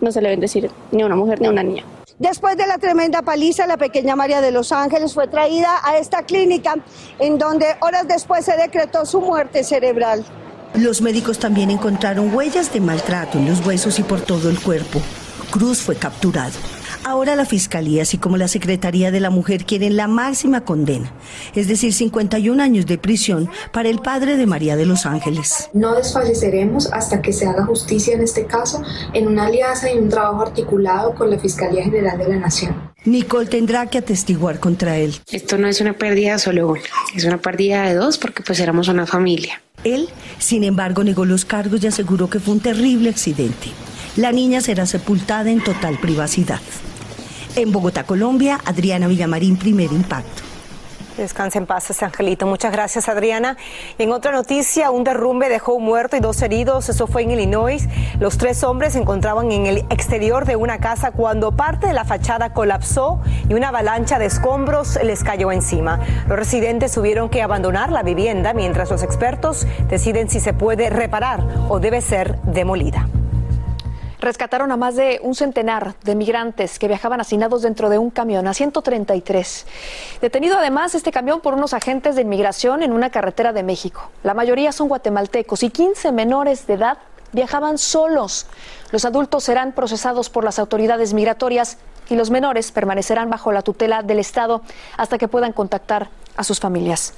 no 0.00 0.10
se 0.10 0.22
le 0.22 0.30
deben 0.30 0.40
decir 0.40 0.70
ni 0.90 1.02
a 1.02 1.06
una 1.06 1.16
mujer 1.16 1.40
ni 1.42 1.48
a 1.48 1.50
una 1.50 1.62
niña. 1.62 1.84
Después 2.18 2.56
de 2.56 2.66
la 2.66 2.78
tremenda 2.78 3.20
paliza, 3.20 3.66
la 3.66 3.76
pequeña 3.76 4.16
María 4.16 4.40
de 4.40 4.52
los 4.52 4.72
Ángeles 4.72 5.12
fue 5.12 5.28
traída 5.28 5.80
a 5.84 5.98
esta 5.98 6.22
clínica 6.22 6.76
en 7.18 7.36
donde 7.36 7.66
horas 7.80 8.08
después 8.08 8.46
se 8.46 8.56
decretó 8.56 9.04
su 9.04 9.20
muerte 9.20 9.62
cerebral. 9.64 10.24
Los 10.74 11.02
médicos 11.02 11.38
también 11.38 11.70
encontraron 11.70 12.34
huellas 12.34 12.72
de 12.72 12.80
maltrato 12.80 13.36
en 13.36 13.46
los 13.48 13.64
huesos 13.66 13.98
y 13.98 14.02
por 14.02 14.22
todo 14.22 14.48
el 14.48 14.58
cuerpo. 14.58 15.00
Cruz 15.50 15.80
fue 15.82 15.96
capturado. 15.96 16.54
Ahora 17.04 17.36
la 17.36 17.44
Fiscalía, 17.44 18.02
así 18.02 18.18
como 18.18 18.36
la 18.36 18.48
Secretaría 18.48 19.10
de 19.10 19.20
la 19.20 19.30
Mujer, 19.30 19.64
quieren 19.64 19.96
la 19.96 20.08
máxima 20.08 20.62
condena, 20.62 21.12
es 21.54 21.68
decir, 21.68 21.92
51 21.92 22.62
años 22.62 22.86
de 22.86 22.98
prisión 22.98 23.48
para 23.72 23.88
el 23.88 24.00
padre 24.00 24.36
de 24.36 24.46
María 24.46 24.76
de 24.76 24.86
los 24.86 25.06
Ángeles. 25.06 25.70
No 25.72 25.94
desfalleceremos 25.94 26.92
hasta 26.92 27.22
que 27.22 27.32
se 27.32 27.46
haga 27.46 27.64
justicia 27.64 28.14
en 28.14 28.22
este 28.22 28.46
caso, 28.46 28.82
en 29.14 29.26
una 29.26 29.46
alianza 29.46 29.90
y 29.90 29.98
un 29.98 30.08
trabajo 30.08 30.42
articulado 30.42 31.14
con 31.14 31.30
la 31.30 31.38
Fiscalía 31.38 31.84
General 31.84 32.18
de 32.18 32.28
la 32.28 32.36
Nación. 32.36 32.74
Nicole 33.04 33.46
tendrá 33.46 33.86
que 33.86 33.98
atestiguar 33.98 34.58
contra 34.58 34.96
él. 34.96 35.14
Esto 35.30 35.56
no 35.56 35.68
es 35.68 35.80
una 35.80 35.94
pérdida 35.94 36.38
solo 36.38 36.68
una, 36.68 36.80
es 37.14 37.24
una 37.24 37.38
pérdida 37.38 37.84
de 37.84 37.94
dos 37.94 38.18
porque 38.18 38.42
pues 38.42 38.60
éramos 38.60 38.88
una 38.88 39.06
familia. 39.06 39.62
Él, 39.84 40.08
sin 40.38 40.64
embargo, 40.64 41.04
negó 41.04 41.24
los 41.24 41.44
cargos 41.44 41.82
y 41.82 41.86
aseguró 41.86 42.28
que 42.28 42.40
fue 42.40 42.54
un 42.54 42.60
terrible 42.60 43.08
accidente. 43.08 43.68
La 44.18 44.32
niña 44.32 44.60
será 44.60 44.84
sepultada 44.84 45.48
en 45.48 45.62
total 45.62 45.96
privacidad. 46.00 46.58
En 47.54 47.70
Bogotá, 47.70 48.02
Colombia, 48.02 48.58
Adriana 48.64 49.06
Villamarín, 49.06 49.56
primer 49.56 49.92
impacto. 49.92 50.42
Descansa 51.16 51.60
en 51.60 51.66
paz 51.66 51.88
este 51.90 52.04
angelito. 52.04 52.44
Muchas 52.44 52.72
gracias, 52.72 53.08
Adriana. 53.08 53.56
En 53.96 54.10
otra 54.10 54.32
noticia, 54.32 54.90
un 54.90 55.04
derrumbe 55.04 55.48
dejó 55.48 55.74
un 55.74 55.84
muerto 55.84 56.16
y 56.16 56.20
dos 56.20 56.42
heridos. 56.42 56.88
Eso 56.88 57.06
fue 57.06 57.22
en 57.22 57.30
Illinois. 57.30 57.86
Los 58.18 58.38
tres 58.38 58.64
hombres 58.64 58.94
se 58.94 58.98
encontraban 58.98 59.52
en 59.52 59.66
el 59.66 59.78
exterior 59.88 60.46
de 60.46 60.56
una 60.56 60.78
casa 60.78 61.12
cuando 61.12 61.52
parte 61.52 61.86
de 61.86 61.92
la 61.92 62.04
fachada 62.04 62.52
colapsó 62.52 63.20
y 63.48 63.54
una 63.54 63.68
avalancha 63.68 64.18
de 64.18 64.26
escombros 64.26 64.98
les 65.04 65.22
cayó 65.22 65.52
encima. 65.52 66.00
Los 66.26 66.36
residentes 66.36 66.90
tuvieron 66.90 67.28
que 67.28 67.40
abandonar 67.40 67.92
la 67.92 68.02
vivienda 68.02 68.52
mientras 68.52 68.90
los 68.90 69.04
expertos 69.04 69.64
deciden 69.88 70.28
si 70.28 70.40
se 70.40 70.54
puede 70.54 70.90
reparar 70.90 71.46
o 71.68 71.78
debe 71.78 72.00
ser 72.00 72.40
demolida 72.42 73.06
rescataron 74.20 74.72
a 74.72 74.76
más 74.76 74.96
de 74.96 75.20
un 75.22 75.34
centenar 75.34 75.94
de 76.02 76.14
migrantes 76.14 76.78
que 76.78 76.88
viajaban 76.88 77.20
hacinados 77.20 77.62
dentro 77.62 77.88
de 77.88 77.98
un 77.98 78.10
camión, 78.10 78.46
a 78.46 78.54
133. 78.54 79.66
Detenido 80.20 80.58
además 80.58 80.94
este 80.94 81.12
camión 81.12 81.40
por 81.40 81.54
unos 81.54 81.74
agentes 81.74 82.16
de 82.16 82.22
inmigración 82.22 82.82
en 82.82 82.92
una 82.92 83.10
carretera 83.10 83.52
de 83.52 83.62
México. 83.62 84.10
La 84.22 84.34
mayoría 84.34 84.72
son 84.72 84.88
guatemaltecos 84.88 85.62
y 85.62 85.70
15 85.70 86.12
menores 86.12 86.66
de 86.66 86.74
edad 86.74 86.98
viajaban 87.32 87.78
solos. 87.78 88.46
Los 88.90 89.04
adultos 89.04 89.44
serán 89.44 89.72
procesados 89.72 90.30
por 90.30 90.44
las 90.44 90.58
autoridades 90.58 91.14
migratorias 91.14 91.78
y 92.08 92.16
los 92.16 92.30
menores 92.30 92.72
permanecerán 92.72 93.30
bajo 93.30 93.52
la 93.52 93.62
tutela 93.62 94.02
del 94.02 94.18
Estado 94.18 94.62
hasta 94.96 95.18
que 95.18 95.28
puedan 95.28 95.52
contactar 95.52 96.08
a 96.36 96.44
sus 96.44 96.58
familias. 96.60 97.14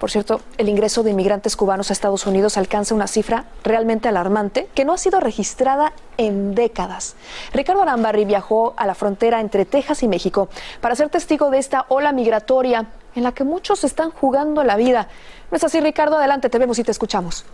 Por 0.00 0.10
cierto, 0.10 0.40
el 0.56 0.70
ingreso 0.70 1.02
de 1.02 1.10
inmigrantes 1.10 1.56
cubanos 1.56 1.90
a 1.90 1.92
Estados 1.92 2.26
Unidos 2.26 2.56
alcanza 2.56 2.94
una 2.94 3.06
cifra 3.06 3.44
realmente 3.62 4.08
alarmante 4.08 4.66
que 4.74 4.86
no 4.86 4.94
ha 4.94 4.98
sido 4.98 5.20
registrada 5.20 5.92
en 6.16 6.54
décadas. 6.54 7.16
Ricardo 7.52 7.82
Arambarri 7.82 8.24
viajó 8.24 8.72
a 8.78 8.86
la 8.86 8.94
frontera 8.94 9.42
entre 9.42 9.66
Texas 9.66 10.02
y 10.02 10.08
México 10.08 10.48
para 10.80 10.96
ser 10.96 11.10
testigo 11.10 11.50
de 11.50 11.58
esta 11.58 11.84
ola 11.88 12.12
migratoria 12.12 12.86
en 13.14 13.22
la 13.22 13.32
que 13.32 13.44
muchos 13.44 13.84
están 13.84 14.10
jugando 14.10 14.64
la 14.64 14.76
vida. 14.76 15.08
¿No 15.50 15.58
es 15.58 15.64
así, 15.64 15.80
Ricardo? 15.80 16.16
Adelante, 16.16 16.48
te 16.48 16.58
vemos 16.58 16.78
y 16.78 16.82
te 16.82 16.92
escuchamos. 16.92 17.44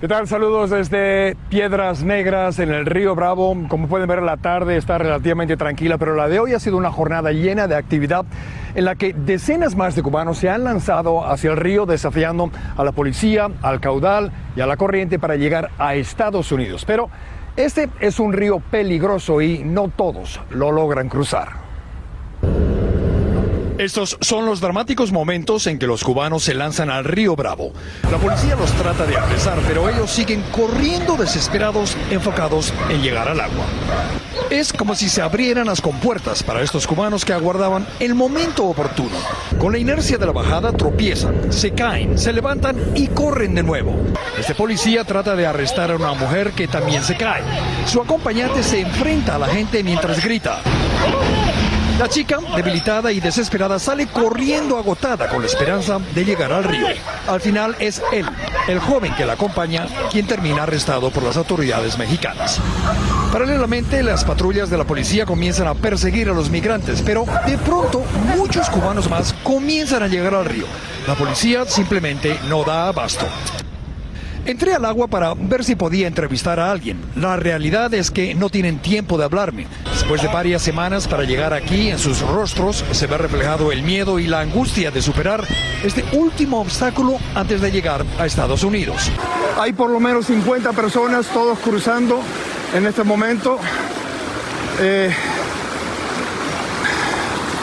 ¿Qué 0.00 0.06
tal? 0.06 0.28
Saludos 0.28 0.70
desde 0.70 1.36
Piedras 1.48 2.04
Negras 2.04 2.60
en 2.60 2.70
el 2.70 2.86
río 2.86 3.16
Bravo. 3.16 3.56
Como 3.68 3.88
pueden 3.88 4.06
ver, 4.06 4.22
la 4.22 4.36
tarde 4.36 4.76
está 4.76 4.96
relativamente 4.96 5.56
tranquila, 5.56 5.98
pero 5.98 6.14
la 6.14 6.28
de 6.28 6.38
hoy 6.38 6.52
ha 6.52 6.60
sido 6.60 6.76
una 6.76 6.92
jornada 6.92 7.32
llena 7.32 7.66
de 7.66 7.74
actividad 7.74 8.24
en 8.76 8.84
la 8.84 8.94
que 8.94 9.12
decenas 9.12 9.74
más 9.74 9.96
de 9.96 10.04
cubanos 10.04 10.38
se 10.38 10.50
han 10.50 10.62
lanzado 10.62 11.26
hacia 11.26 11.50
el 11.50 11.56
río 11.56 11.84
desafiando 11.84 12.48
a 12.76 12.84
la 12.84 12.92
policía, 12.92 13.50
al 13.60 13.80
caudal 13.80 14.30
y 14.54 14.60
a 14.60 14.66
la 14.66 14.76
corriente 14.76 15.18
para 15.18 15.34
llegar 15.34 15.72
a 15.78 15.96
Estados 15.96 16.52
Unidos. 16.52 16.84
Pero 16.86 17.10
este 17.56 17.88
es 17.98 18.20
un 18.20 18.32
río 18.32 18.60
peligroso 18.60 19.40
y 19.40 19.64
no 19.64 19.88
todos 19.88 20.40
lo 20.50 20.70
logran 20.70 21.08
cruzar. 21.08 21.67
Estos 23.78 24.18
son 24.20 24.44
los 24.44 24.60
dramáticos 24.60 25.12
momentos 25.12 25.68
en 25.68 25.78
que 25.78 25.86
los 25.86 26.02
cubanos 26.02 26.42
se 26.42 26.52
lanzan 26.52 26.90
al 26.90 27.04
río 27.04 27.36
Bravo. 27.36 27.72
La 28.10 28.18
policía 28.18 28.56
los 28.56 28.72
trata 28.72 29.06
de 29.06 29.16
apresar, 29.16 29.56
pero 29.68 29.88
ellos 29.88 30.10
siguen 30.10 30.42
corriendo 30.50 31.16
desesperados, 31.16 31.96
enfocados 32.10 32.74
en 32.90 33.00
llegar 33.02 33.28
al 33.28 33.40
agua. 33.40 33.66
Es 34.50 34.72
como 34.72 34.96
si 34.96 35.08
se 35.08 35.22
abrieran 35.22 35.66
las 35.66 35.80
compuertas 35.80 36.42
para 36.42 36.62
estos 36.62 36.88
cubanos 36.88 37.24
que 37.24 37.32
aguardaban 37.32 37.86
el 38.00 38.16
momento 38.16 38.64
oportuno. 38.64 39.16
Con 39.60 39.70
la 39.70 39.78
inercia 39.78 40.18
de 40.18 40.26
la 40.26 40.32
bajada 40.32 40.72
tropiezan, 40.72 41.52
se 41.52 41.70
caen, 41.70 42.18
se 42.18 42.32
levantan 42.32 42.76
y 42.96 43.06
corren 43.06 43.54
de 43.54 43.62
nuevo. 43.62 43.94
Este 44.36 44.56
policía 44.56 45.04
trata 45.04 45.36
de 45.36 45.46
arrestar 45.46 45.92
a 45.92 45.96
una 45.96 46.14
mujer 46.14 46.50
que 46.50 46.66
también 46.66 47.04
se 47.04 47.16
cae. 47.16 47.44
Su 47.86 48.00
acompañante 48.00 48.64
se 48.64 48.80
enfrenta 48.80 49.36
a 49.36 49.38
la 49.38 49.46
gente 49.46 49.84
mientras 49.84 50.20
grita. 50.24 50.62
La 51.98 52.08
chica, 52.08 52.38
debilitada 52.54 53.10
y 53.10 53.18
desesperada, 53.18 53.80
sale 53.80 54.06
corriendo 54.06 54.78
agotada 54.78 55.28
con 55.28 55.40
la 55.40 55.48
esperanza 55.48 55.98
de 56.14 56.24
llegar 56.24 56.52
al 56.52 56.62
río. 56.62 56.86
Al 57.26 57.40
final 57.40 57.74
es 57.80 58.00
él, 58.12 58.24
el 58.68 58.78
joven 58.78 59.12
que 59.16 59.26
la 59.26 59.32
acompaña, 59.32 59.88
quien 60.08 60.24
termina 60.24 60.62
arrestado 60.62 61.10
por 61.10 61.24
las 61.24 61.36
autoridades 61.36 61.98
mexicanas. 61.98 62.60
Paralelamente, 63.32 64.04
las 64.04 64.24
patrullas 64.24 64.70
de 64.70 64.78
la 64.78 64.84
policía 64.84 65.26
comienzan 65.26 65.66
a 65.66 65.74
perseguir 65.74 66.28
a 66.28 66.34
los 66.34 66.50
migrantes, 66.50 67.02
pero 67.02 67.24
de 67.46 67.58
pronto 67.58 68.04
muchos 68.36 68.70
cubanos 68.70 69.10
más 69.10 69.32
comienzan 69.42 70.04
a 70.04 70.06
llegar 70.06 70.36
al 70.36 70.44
río. 70.44 70.66
La 71.08 71.16
policía 71.16 71.64
simplemente 71.66 72.38
no 72.48 72.62
da 72.62 72.86
abasto. 72.86 73.26
Entré 74.48 74.72
al 74.72 74.86
agua 74.86 75.08
para 75.08 75.34
ver 75.34 75.62
si 75.62 75.76
podía 75.76 76.06
entrevistar 76.06 76.58
a 76.58 76.70
alguien. 76.70 76.98
La 77.16 77.36
realidad 77.36 77.92
es 77.92 78.10
que 78.10 78.34
no 78.34 78.48
tienen 78.48 78.78
tiempo 78.78 79.18
de 79.18 79.24
hablarme. 79.24 79.66
Después 79.92 80.22
de 80.22 80.28
varias 80.28 80.62
semanas 80.62 81.06
para 81.06 81.24
llegar 81.24 81.52
aquí, 81.52 81.90
en 81.90 81.98
sus 81.98 82.22
rostros 82.22 82.82
se 82.92 83.06
ve 83.06 83.18
reflejado 83.18 83.72
el 83.72 83.82
miedo 83.82 84.18
y 84.18 84.26
la 84.26 84.40
angustia 84.40 84.90
de 84.90 85.02
superar 85.02 85.44
este 85.84 86.02
último 86.12 86.62
obstáculo 86.62 87.18
antes 87.34 87.60
de 87.60 87.70
llegar 87.70 88.06
a 88.18 88.24
Estados 88.24 88.64
Unidos. 88.64 89.12
Hay 89.60 89.74
por 89.74 89.90
lo 89.90 90.00
menos 90.00 90.24
50 90.24 90.72
personas, 90.72 91.26
todos 91.26 91.58
cruzando 91.58 92.18
en 92.74 92.86
este 92.86 93.04
momento. 93.04 93.58
Eh, 94.80 95.14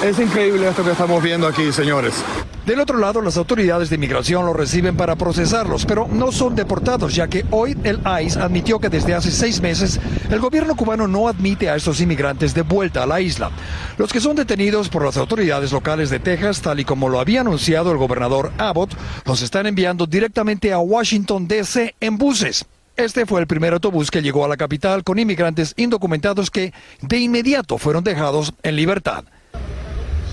es 0.03 0.19
increíble 0.19 0.69
esto 0.69 0.83
que 0.83 0.91
estamos 0.91 1.23
viendo 1.23 1.47
aquí, 1.47 1.71
señores. 1.71 2.23
Del 2.65 2.79
otro 2.79 2.97
lado, 2.97 3.21
las 3.21 3.37
autoridades 3.37 3.89
de 3.89 3.95
inmigración 3.95 4.43
los 4.43 4.55
reciben 4.55 4.97
para 4.97 5.15
procesarlos, 5.15 5.85
pero 5.85 6.07
no 6.07 6.31
son 6.31 6.55
deportados, 6.55 7.13
ya 7.13 7.27
que 7.27 7.45
hoy 7.51 7.77
el 7.83 8.01
ICE 8.23 8.39
admitió 8.39 8.79
que 8.79 8.89
desde 8.89 9.13
hace 9.13 9.29
seis 9.29 9.61
meses 9.61 9.99
el 10.31 10.39
gobierno 10.39 10.75
cubano 10.75 11.07
no 11.07 11.27
admite 11.27 11.69
a 11.69 11.75
estos 11.75 12.01
inmigrantes 12.01 12.55
de 12.55 12.63
vuelta 12.63 13.03
a 13.03 13.05
la 13.05 13.21
isla. 13.21 13.51
Los 13.99 14.11
que 14.11 14.19
son 14.19 14.35
detenidos 14.35 14.89
por 14.89 15.05
las 15.05 15.15
autoridades 15.15 15.71
locales 15.71 16.09
de 16.09 16.17
Texas, 16.17 16.59
tal 16.59 16.79
y 16.79 16.85
como 16.85 17.07
lo 17.07 17.19
había 17.19 17.41
anunciado 17.41 17.91
el 17.91 17.99
gobernador 17.99 18.51
Abbott, 18.57 18.97
los 19.25 19.43
están 19.43 19.67
enviando 19.67 20.07
directamente 20.07 20.73
a 20.73 20.79
Washington, 20.79 21.47
D.C. 21.47 21.93
en 21.99 22.17
buses. 22.17 22.65
Este 22.97 23.27
fue 23.27 23.41
el 23.41 23.47
primer 23.47 23.73
autobús 23.73 24.09
que 24.09 24.23
llegó 24.23 24.43
a 24.43 24.47
la 24.47 24.57
capital 24.57 25.03
con 25.03 25.19
inmigrantes 25.19 25.75
indocumentados 25.77 26.49
que 26.49 26.73
de 27.01 27.19
inmediato 27.19 27.77
fueron 27.77 28.03
dejados 28.03 28.53
en 28.63 28.75
libertad. 28.75 29.25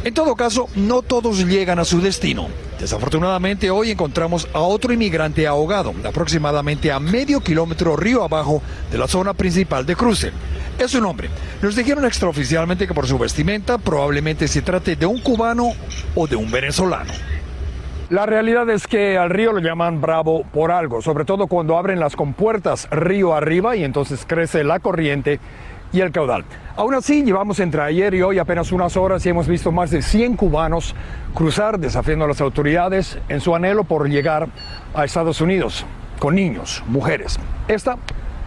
En 0.05 0.15
todo 0.15 0.35
caso, 0.35 0.69
no 0.75 1.03
todos 1.03 1.47
llegan 1.47 1.79
a 1.79 1.85
su 1.85 2.01
destino. 2.01 2.49
Desafortunadamente, 2.81 3.71
hoy 3.71 3.93
encontramos 3.93 4.49
a 4.53 4.59
otro 4.59 4.93
inmigrante 4.93 5.47
ahogado, 5.47 5.95
aproximadamente 6.05 6.91
a 6.91 6.99
medio 6.99 7.41
kilómetro 7.41 7.95
río 7.95 8.25
abajo 8.25 8.61
de 8.91 8.99
la 8.99 9.07
zona 9.07 9.33
principal 9.33 9.87
de 9.87 9.95
cruce. 9.95 10.33
Es 10.77 10.93
un 10.97 11.05
hombre. 11.05 11.31
Nos 11.63 11.77
dijeron 11.77 12.05
extraoficialmente 12.05 12.89
que 12.89 12.95
por 12.95 13.07
su 13.07 13.17
vestimenta 13.17 13.79
probablemente 13.79 14.49
se 14.49 14.63
trate 14.63 14.97
de 14.97 15.07
un 15.07 15.21
cubano 15.21 15.71
o 16.17 16.27
de 16.27 16.35
un 16.35 16.51
venezolano. 16.51 17.13
La 18.11 18.27
realidad 18.27 18.69
es 18.69 18.87
que 18.87 19.17
al 19.17 19.31
río 19.31 19.53
lo 19.53 19.61
llaman 19.61 20.01
bravo 20.01 20.43
por 20.53 20.71
algo, 20.71 21.01
sobre 21.01 21.25
todo 21.25 21.47
cuando 21.47 21.79
abren 21.79 22.01
las 22.01 22.17
compuertas 22.17 22.89
río 22.91 23.35
arriba 23.35 23.77
y 23.77 23.85
entonces 23.85 24.27
crece 24.27 24.65
la 24.65 24.81
corriente 24.81 25.41
y 25.93 26.01
el 26.01 26.11
caudal. 26.11 26.45
Aún 26.77 26.95
así, 26.95 27.23
llevamos 27.23 27.61
entre 27.61 27.83
ayer 27.83 28.15
y 28.15 28.23
hoy 28.23 28.39
apenas 28.39 28.73
unas 28.73 28.97
horas 28.97 29.25
y 29.27 29.29
hemos 29.29 29.47
visto 29.47 29.71
más 29.73 29.91
de 29.91 30.03
100 30.03 30.37
cubanos 30.37 30.95
cruzar 31.35 31.79
desafiando 31.79 32.25
a 32.25 32.29
las 32.29 32.41
autoridades 32.41 33.19
en 33.29 33.41
su 33.41 33.55
anhelo 33.55 33.85
por 33.85 34.09
llegar 34.09 34.49
a 34.95 35.05
Estados 35.05 35.41
Unidos 35.41 35.85
con 36.19 36.35
niños, 36.35 36.83
mujeres. 36.87 37.39
Esta 37.69 37.97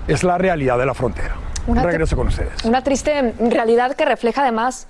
es 0.07 0.23
la 0.23 0.37
realidad 0.37 0.77
de 0.77 0.85
la 0.85 0.93
frontera. 0.93 1.35
Regreso 1.67 2.15
con 2.15 2.27
ustedes. 2.27 2.63
Una 2.63 2.83
triste 2.83 3.33
realidad 3.39 3.95
que 3.95 4.05
refleja 4.05 4.41
además 4.41 4.87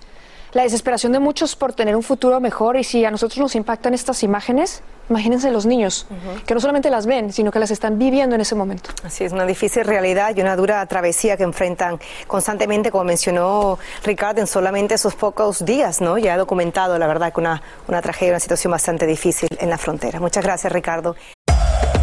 la 0.53 0.63
desesperación 0.63 1.11
de 1.11 1.19
muchos 1.19 1.55
por 1.55 1.73
tener 1.73 1.95
un 1.95 2.03
futuro 2.03 2.39
mejor 2.39 2.77
y 2.77 2.83
si 2.83 3.03
a 3.03 3.11
nosotros 3.11 3.39
nos 3.39 3.55
impactan 3.55 3.93
estas 3.93 4.23
imágenes, 4.23 4.83
imagínense 5.09 5.51
los 5.51 5.65
niños, 5.65 6.07
que 6.45 6.53
no 6.53 6.59
solamente 6.59 6.89
las 6.89 7.05
ven, 7.05 7.31
sino 7.31 7.51
que 7.51 7.59
las 7.59 7.71
están 7.71 7.97
viviendo 7.97 8.35
en 8.35 8.41
ese 8.41 8.55
momento. 8.55 8.89
Así 9.03 9.23
es, 9.23 9.31
una 9.31 9.45
difícil 9.45 9.83
realidad 9.85 10.35
y 10.35 10.41
una 10.41 10.55
dura 10.55 10.85
travesía 10.85 11.37
que 11.37 11.43
enfrentan 11.43 11.99
constantemente, 12.27 12.91
como 12.91 13.03
mencionó 13.03 13.77
Ricardo, 14.03 14.41
en 14.41 14.47
solamente 14.47 14.95
esos 14.95 15.15
pocos 15.15 15.65
días, 15.65 16.01
¿no? 16.01 16.17
Ya 16.17 16.33
ha 16.33 16.37
documentado, 16.37 16.97
la 16.97 17.07
verdad, 17.07 17.33
que 17.33 17.39
una, 17.39 17.61
una 17.87 18.01
tragedia, 18.01 18.33
una 18.33 18.39
situación 18.39 18.71
bastante 18.71 19.05
difícil 19.05 19.49
en 19.59 19.69
la 19.69 19.77
frontera. 19.77 20.19
Muchas 20.19 20.43
gracias, 20.43 20.71
Ricardo. 20.71 21.15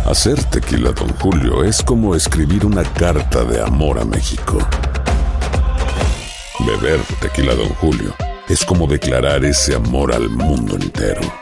Hacer 0.06 0.42
tequila, 0.44 0.90
don 0.90 1.08
Julio, 1.18 1.64
es 1.64 1.82
como 1.82 2.14
escribir 2.14 2.66
una 2.66 2.82
carta 2.82 3.44
de 3.44 3.62
amor 3.62 3.98
a 3.98 4.04
México. 4.04 4.58
Beber 6.66 7.00
tequila, 7.20 7.54
don 7.54 7.68
Julio 7.74 8.14
es 8.48 8.64
como 8.66 8.86
declarar 8.86 9.44
ese 9.44 9.74
amor 9.74 10.12
al 10.12 10.28
mundo 10.28 10.76
entero. 10.76 11.41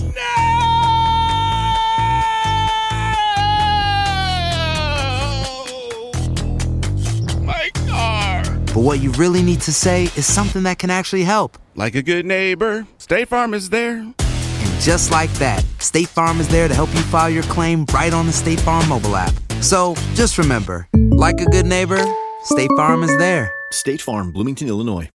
But 8.73 8.83
what 8.83 9.01
you 9.01 9.11
really 9.11 9.41
need 9.41 9.59
to 9.61 9.73
say 9.73 10.03
is 10.15 10.25
something 10.25 10.63
that 10.63 10.79
can 10.79 10.89
actually 10.89 11.23
help. 11.23 11.57
Like 11.75 11.95
a 11.95 12.01
good 12.01 12.25
neighbor, 12.25 12.87
State 12.99 13.27
Farm 13.27 13.53
is 13.53 13.69
there. 13.69 13.97
And 13.97 14.79
just 14.79 15.11
like 15.11 15.29
that, 15.39 15.61
State 15.79 16.07
Farm 16.07 16.39
is 16.39 16.47
there 16.47 16.69
to 16.69 16.73
help 16.73 16.89
you 16.93 17.01
file 17.01 17.29
your 17.29 17.43
claim 17.43 17.85
right 17.93 18.13
on 18.13 18.27
the 18.27 18.31
State 18.31 18.61
Farm 18.61 18.87
mobile 18.87 19.17
app. 19.17 19.33
So 19.59 19.95
just 20.15 20.37
remember, 20.37 20.87
like 21.11 21.41
a 21.41 21.45
good 21.45 21.65
neighbor, 21.65 22.01
State 22.45 22.71
Farm 22.77 23.03
is 23.03 23.17
there. 23.17 23.51
State 23.71 24.01
Farm, 24.01 24.31
Bloomington, 24.31 24.69
Illinois. 24.69 25.09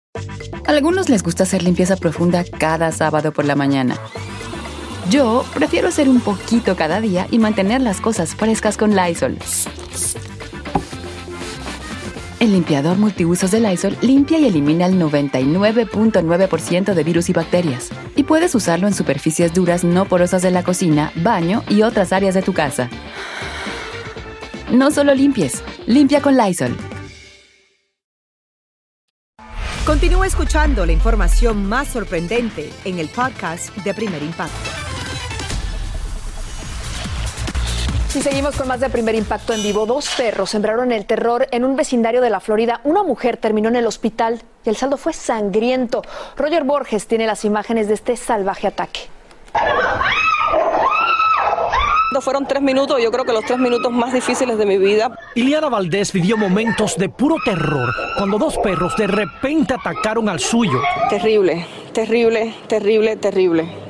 Algunos 0.66 1.08
les 1.08 1.22
gusta 1.22 1.44
hacer 1.44 1.62
limpieza 1.62 1.96
profunda 1.96 2.44
cada 2.58 2.90
sábado 2.90 3.32
por 3.32 3.44
la 3.44 3.54
mañana. 3.54 3.96
Yo 5.10 5.44
prefiero 5.54 5.88
hacer 5.88 6.08
un 6.08 6.20
poquito 6.20 6.74
cada 6.74 7.00
día 7.00 7.28
y 7.30 7.38
mantener 7.38 7.82
las 7.82 8.00
cosas 8.00 8.34
frescas 8.34 8.76
con 8.76 8.96
Lysol. 8.96 9.38
El 12.44 12.52
limpiador 12.52 12.98
multiusos 12.98 13.50
de 13.52 13.58
Lysol 13.58 13.96
limpia 14.02 14.38
y 14.38 14.44
elimina 14.44 14.84
el 14.84 15.00
99.9% 15.00 16.92
de 16.92 17.02
virus 17.02 17.30
y 17.30 17.32
bacterias. 17.32 17.88
Y 18.16 18.24
puedes 18.24 18.54
usarlo 18.54 18.86
en 18.86 18.92
superficies 18.92 19.54
duras 19.54 19.82
no 19.82 20.04
porosas 20.04 20.42
de 20.42 20.50
la 20.50 20.62
cocina, 20.62 21.10
baño 21.16 21.62
y 21.70 21.80
otras 21.80 22.12
áreas 22.12 22.34
de 22.34 22.42
tu 22.42 22.52
casa. 22.52 22.90
No 24.70 24.90
solo 24.90 25.14
limpies, 25.14 25.64
limpia 25.86 26.20
con 26.20 26.36
Lysol. 26.36 26.76
Continúa 29.86 30.26
escuchando 30.26 30.84
la 30.84 30.92
información 30.92 31.66
más 31.66 31.88
sorprendente 31.88 32.68
en 32.84 32.98
el 32.98 33.08
podcast 33.08 33.74
de 33.74 33.94
Primer 33.94 34.22
Impacto. 34.22 34.83
Y 38.16 38.22
seguimos 38.22 38.54
con 38.54 38.68
más 38.68 38.78
de 38.78 38.88
primer 38.90 39.16
impacto 39.16 39.52
en 39.54 39.62
vivo. 39.62 39.86
Dos 39.86 40.08
perros 40.16 40.48
sembraron 40.50 40.92
el 40.92 41.04
terror 41.04 41.48
en 41.50 41.64
un 41.64 41.74
vecindario 41.74 42.20
de 42.20 42.30
la 42.30 42.38
Florida. 42.38 42.80
Una 42.84 43.02
mujer 43.02 43.38
terminó 43.38 43.68
en 43.70 43.74
el 43.74 43.86
hospital 43.86 44.40
y 44.64 44.68
el 44.68 44.76
saldo 44.76 44.96
fue 44.96 45.12
sangriento. 45.12 46.02
Roger 46.36 46.62
Borges 46.62 47.08
tiene 47.08 47.26
las 47.26 47.44
imágenes 47.44 47.88
de 47.88 47.94
este 47.94 48.16
salvaje 48.16 48.68
ataque. 48.68 49.00
Fueron 52.20 52.46
tres 52.46 52.62
minutos, 52.62 53.02
yo 53.02 53.10
creo 53.10 53.24
que 53.24 53.32
los 53.32 53.44
tres 53.44 53.58
minutos 53.58 53.90
más 53.90 54.12
difíciles 54.12 54.56
de 54.56 54.64
mi 54.64 54.78
vida. 54.78 55.18
Iliana 55.34 55.68
Valdés 55.68 56.12
vivió 56.12 56.36
momentos 56.36 56.96
de 56.96 57.08
puro 57.08 57.34
terror 57.44 57.92
cuando 58.16 58.38
dos 58.38 58.56
perros 58.58 58.96
de 58.96 59.08
repente 59.08 59.74
atacaron 59.74 60.28
al 60.28 60.38
suyo. 60.38 60.80
Terrible, 61.10 61.66
terrible, 61.92 62.54
terrible, 62.68 63.16
terrible. 63.16 63.83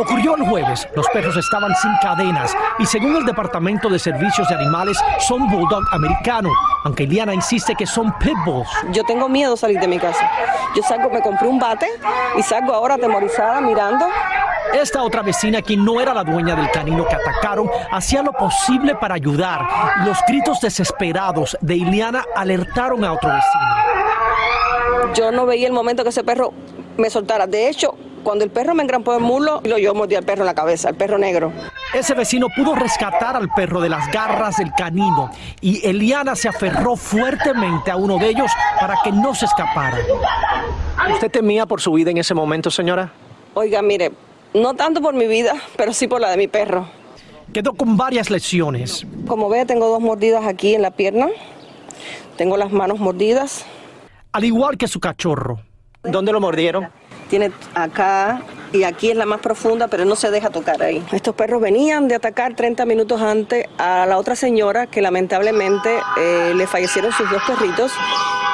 Ocurrió 0.00 0.34
el 0.34 0.48
jueves. 0.48 0.88
Los 0.96 1.06
perros 1.08 1.36
estaban 1.36 1.74
sin 1.74 1.92
cadenas 2.00 2.56
y 2.78 2.86
según 2.86 3.16
el 3.16 3.26
Departamento 3.26 3.90
de 3.90 3.98
Servicios 3.98 4.48
de 4.48 4.54
Animales 4.54 4.98
son 5.18 5.46
bulldog 5.46 5.82
americano, 5.92 6.48
aunque 6.84 7.02
Iliana 7.02 7.34
insiste 7.34 7.74
que 7.74 7.84
son 7.84 8.10
pitbulls. 8.18 8.66
Yo 8.92 9.04
tengo 9.04 9.28
miedo 9.28 9.58
salir 9.58 9.78
de 9.78 9.86
mi 9.86 9.98
casa. 9.98 10.30
Yo 10.74 10.82
salgo, 10.82 11.10
me 11.10 11.20
compré 11.20 11.48
un 11.48 11.58
bate 11.58 11.86
y 12.34 12.42
salgo 12.42 12.72
ahora 12.72 12.94
atemorizada 12.94 13.60
mirando. 13.60 14.06
Esta 14.72 15.02
otra 15.02 15.20
vecina, 15.20 15.60
quien 15.60 15.84
no 15.84 16.00
era 16.00 16.14
la 16.14 16.24
dueña 16.24 16.56
del 16.56 16.70
canino 16.70 17.06
que 17.06 17.16
atacaron, 17.16 17.70
hacía 17.92 18.22
lo 18.22 18.32
posible 18.32 18.94
para 18.94 19.16
ayudar. 19.16 19.68
Los 20.06 20.16
gritos 20.26 20.62
desesperados 20.62 21.58
de 21.60 21.76
Iliana 21.76 22.24
alertaron 22.34 23.04
a 23.04 23.12
otro 23.12 23.28
vecino. 23.28 25.12
Yo 25.14 25.30
no 25.30 25.44
veía 25.44 25.66
el 25.66 25.74
momento 25.74 26.04
que 26.04 26.08
ese 26.08 26.24
perro 26.24 26.54
me 26.96 27.10
soltara. 27.10 27.46
De 27.46 27.68
hecho, 27.68 27.96
cuando 28.22 28.44
el 28.44 28.50
perro 28.50 28.74
me 28.74 28.82
engrampó 28.82 29.14
el 29.14 29.22
muslo, 29.22 29.62
yo 29.62 29.94
mordí 29.94 30.14
al 30.14 30.24
perro 30.24 30.42
en 30.42 30.46
la 30.46 30.54
cabeza, 30.54 30.88
el 30.88 30.94
perro 30.94 31.18
negro. 31.18 31.52
Ese 31.94 32.14
vecino 32.14 32.46
pudo 32.54 32.74
rescatar 32.74 33.36
al 33.36 33.48
perro 33.50 33.80
de 33.80 33.88
las 33.88 34.10
garras 34.10 34.58
del 34.58 34.72
canino 34.72 35.30
y 35.60 35.86
Eliana 35.86 36.36
se 36.36 36.48
aferró 36.48 36.96
fuertemente 36.96 37.90
a 37.90 37.96
uno 37.96 38.18
de 38.18 38.28
ellos 38.28 38.50
para 38.80 38.96
que 39.02 39.12
no 39.12 39.34
se 39.34 39.46
escapara. 39.46 39.98
¿Usted 41.12 41.30
temía 41.30 41.66
por 41.66 41.80
su 41.80 41.92
vida 41.92 42.10
en 42.10 42.18
ese 42.18 42.34
momento, 42.34 42.70
señora? 42.70 43.12
Oiga, 43.54 43.82
mire, 43.82 44.12
no 44.54 44.74
tanto 44.74 45.00
por 45.00 45.14
mi 45.14 45.26
vida, 45.26 45.54
pero 45.76 45.92
sí 45.92 46.06
por 46.06 46.20
la 46.20 46.30
de 46.30 46.36
mi 46.36 46.46
perro. 46.46 46.88
Quedó 47.52 47.72
con 47.72 47.96
varias 47.96 48.30
lesiones. 48.30 49.04
Como 49.26 49.48
ve, 49.48 49.66
tengo 49.66 49.88
dos 49.88 50.00
mordidas 50.00 50.46
aquí 50.46 50.74
en 50.74 50.82
la 50.82 50.92
pierna. 50.92 51.28
Tengo 52.36 52.56
las 52.56 52.70
manos 52.70 53.00
mordidas. 53.00 53.66
Al 54.32 54.44
igual 54.44 54.76
que 54.78 54.86
su 54.86 55.00
cachorro. 55.00 55.60
¿Dónde 56.02 56.32
lo 56.32 56.40
mordieron? 56.40 56.88
Tiene 57.30 57.52
acá 57.74 58.42
y 58.72 58.82
aquí 58.82 59.10
es 59.10 59.16
la 59.16 59.24
más 59.24 59.40
profunda, 59.40 59.88
pero 59.88 60.04
no 60.04 60.16
se 60.16 60.30
deja 60.30 60.50
tocar 60.50 60.82
ahí. 60.82 61.02
Estos 61.12 61.34
perros 61.34 61.60
venían 61.60 62.08
de 62.08 62.16
atacar 62.16 62.54
30 62.54 62.84
minutos 62.84 63.22
antes 63.22 63.66
a 63.78 64.04
la 64.06 64.18
otra 64.18 64.36
señora 64.36 64.86
que 64.86 65.00
lamentablemente 65.00 65.98
eh, 66.18 66.52
le 66.54 66.66
fallecieron 66.66 67.12
sus 67.12 67.30
dos 67.30 67.42
perritos 67.46 67.92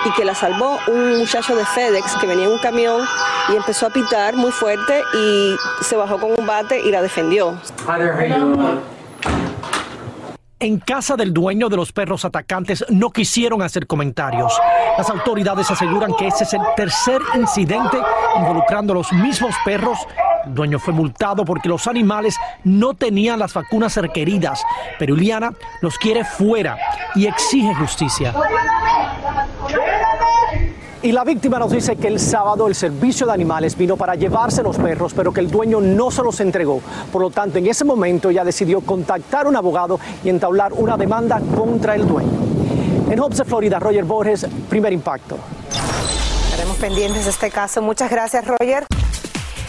y 0.05 0.11
que 0.13 0.25
la 0.25 0.35
salvó 0.35 0.79
un 0.89 1.19
muchacho 1.19 1.57
de 1.57 1.65
FedEx 1.65 2.17
que 2.21 2.27
venía 2.27 2.45
en 2.45 2.53
un 2.53 2.59
camión 2.59 3.03
y 3.49 3.57
empezó 3.57 3.87
a 3.87 3.91
pitar 3.91 4.37
muy 4.37 4.53
fuerte 4.53 5.03
y 5.15 5.57
se 5.83 5.97
bajó 5.97 6.19
con 6.19 6.33
un 6.39 6.47
bate 6.47 6.81
y 6.81 6.91
la 6.91 7.03
defendió. 7.03 7.59
En 10.67 10.81
casa 10.81 11.15
del 11.15 11.33
dueño 11.33 11.69
de 11.69 11.77
los 11.77 11.93
perros 11.93 12.25
atacantes 12.25 12.85
no 12.89 13.11
quisieron 13.11 13.63
hacer 13.63 13.87
comentarios. 13.87 14.53
Las 14.99 15.09
autoridades 15.09 15.71
aseguran 15.71 16.13
que 16.17 16.27
ese 16.27 16.43
es 16.43 16.55
el 16.55 16.61
tercer 16.75 17.21
incidente 17.37 17.97
involucrando 18.37 18.93
a 18.93 18.97
los 18.97 19.13
mismos 19.13 19.55
perros. 19.65 19.97
El 20.45 20.57
dueño 20.57 20.81
fue 20.81 20.93
multado 20.93 21.45
porque 21.45 21.69
los 21.69 21.87
animales 21.87 22.37
no 22.65 22.95
tenían 22.95 23.39
las 23.39 23.55
vacunas 23.55 23.97
requeridas, 23.97 24.61
pero 24.99 25.15
Iliana 25.15 25.53
los 25.83 25.99
quiere 25.99 26.25
fuera 26.25 26.77
y 27.15 27.27
exige 27.27 27.73
justicia. 27.77 28.35
Y 31.07 31.13
la 31.13 31.23
víctima 31.23 31.61
nos 31.61 31.71
dice 31.71 31.95
que 31.95 32.09
el 32.09 32.19
sábado 32.19 32.67
el 32.67 32.75
servicio 32.75 33.29
de 33.29 33.33
animales 33.33 33.77
vino 33.77 33.97
para 33.97 34.17
llevarse 34.17 34.61
los 34.61 34.77
perros, 34.77 35.15
pero 35.15 35.33
que 35.33 35.39
el 35.39 35.49
dueño 35.49 35.81
no 35.81 36.11
se 36.11 36.21
los 36.21 36.41
entregó. 36.41 36.81
Por 37.13 37.23
lo 37.23 37.31
tanto, 37.31 37.59
en 37.59 37.69
ese 37.69 37.85
momento 37.85 38.29
ella 38.29 38.43
decidió 38.43 38.81
contactar 38.81 39.47
a 39.47 39.49
un 39.49 39.55
abogado 39.55 40.01
y 40.25 40.31
entablar 40.31 40.73
una 40.73 40.97
demanda 40.97 41.41
contra 41.55 41.95
el 41.95 42.09
dueño. 42.09 42.33
En 43.09 43.21
Hobbs, 43.21 43.45
Florida, 43.47 43.79
Roger 43.79 44.03
Borges, 44.03 44.49
primer 44.69 44.93
impacto. 44.93 45.39
Estaremos 46.51 46.77
pendientes 46.79 47.23
de 47.23 47.31
este 47.31 47.53
caso. 47.53 47.81
Muchas 47.83 48.11
gracias, 48.11 48.45
Roger. 48.45 48.85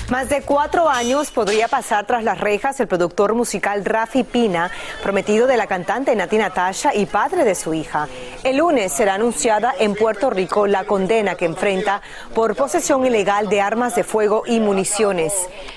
Más 0.10 0.30
de 0.30 0.42
cuatro 0.42 0.88
años 0.88 1.32
podría 1.32 1.68
pasar 1.68 2.06
tras 2.06 2.24
las 2.24 2.40
rejas 2.40 2.80
el 2.80 2.88
productor 2.88 3.34
musical 3.34 3.84
Rafi 3.84 4.24
Pina, 4.24 4.72
prometido 5.04 5.48
de 5.48 5.58
la 5.58 5.68
cantante 5.68 6.16
Nati 6.16 6.38
Natasha 6.38 6.96
y 6.96 7.06
padre 7.06 7.44
de 7.44 7.56
su 7.56 7.74
hija. 7.74 8.08
El 8.46 8.58
lunes 8.58 8.94
será 8.94 9.16
anunciada 9.16 9.74
en 9.78 9.96
Puerto 9.96 10.30
Rico 10.30 10.66
la 10.66 10.86
condena 10.86 11.36
que 11.36 11.44
enfrenta 11.44 12.02
por 12.34 12.56
posesión 12.56 13.06
ilegal 13.06 13.50
de 13.50 13.60
armas 13.60 13.96
de 13.96 14.06
fuego 14.06 14.44
y 14.46 14.62
municiones. 14.62 15.34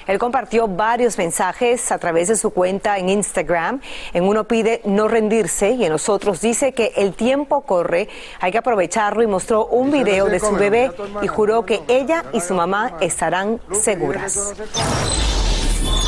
Él 0.06 0.20
compartió 0.20 0.68
varios 0.68 1.18
mensajes 1.18 1.90
a 1.90 1.98
través 1.98 2.28
de 2.28 2.36
su 2.36 2.50
cuenta 2.50 2.98
en 2.98 3.08
Instagram. 3.08 3.80
En 4.12 4.22
uno 4.22 4.44
pide 4.44 4.80
no 4.84 5.08
rendirse 5.08 5.72
y 5.72 5.84
en 5.84 5.90
los 5.90 6.08
otros 6.08 6.40
dice 6.40 6.72
que 6.72 6.92
el 6.96 7.14
tiempo 7.14 7.62
corre, 7.62 8.08
hay 8.38 8.52
que 8.52 8.58
aprovecharlo 8.58 9.24
y 9.24 9.26
mostró 9.26 9.66
un 9.66 9.90
video 9.90 10.26
de 10.26 10.38
su 10.38 10.52
bebé 10.52 10.92
y 11.20 11.26
juró 11.26 11.66
que 11.66 11.82
ella 11.88 12.26
y 12.32 12.40
su 12.40 12.54
mamá 12.54 12.92
estarán 13.00 13.60
seguras. 13.72 14.19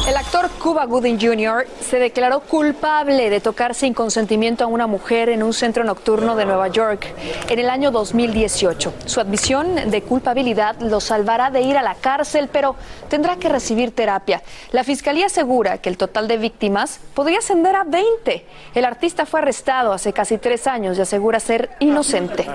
El 0.07 0.17
actor 0.17 0.51
Cuba 0.59 0.85
Gooding 0.85 1.19
Jr. 1.19 1.67
se 1.81 1.99
declaró 1.99 2.41
culpable 2.41 3.31
de 3.31 3.41
tocar 3.41 3.75
sin 3.75 3.95
consentimiento 3.95 4.65
a 4.65 4.67
una 4.67 4.87
mujer 4.87 5.31
en 5.31 5.43
un 5.43 5.55
centro 5.55 5.83
nocturno 5.83 6.37
de 6.37 6.45
Nueva 6.45 6.69
York 6.69 7.07
en 7.49 7.59
el 7.59 7.71
año 7.71 7.91
2018. 7.91 8.93
Su 9.07 9.21
admisión 9.21 9.91
de 9.91 10.03
culpabilidad 10.03 10.79
lo 10.81 11.01
salvará 11.01 11.51
de 11.51 11.63
ir 11.63 11.79
a 11.79 11.83
la 11.83 11.95
cárcel, 11.95 12.51
pero 12.53 12.77
tendrá 13.09 13.37
que 13.37 13.49
recibir 13.49 13.95
terapia. 13.95 14.43
La 14.73 14.85
fiscalía 14.85 15.27
asegura 15.27 15.79
que 15.79 15.89
el 15.89 15.97
total 15.97 16.29
de 16.29 16.37
víctimas 16.37 17.01
podría 17.15 17.39
ascender 17.39 17.77
a 17.77 17.85
20. 17.85 18.45
El 18.75 18.85
artista 18.85 19.25
fue 19.25 19.41
arrestado 19.41 19.93
hace 19.93 20.13
casi 20.13 20.37
tres 20.37 20.67
años 20.67 20.99
y 20.99 21.01
asegura 21.01 21.41
ser 21.41 21.71
inocente. 21.81 22.47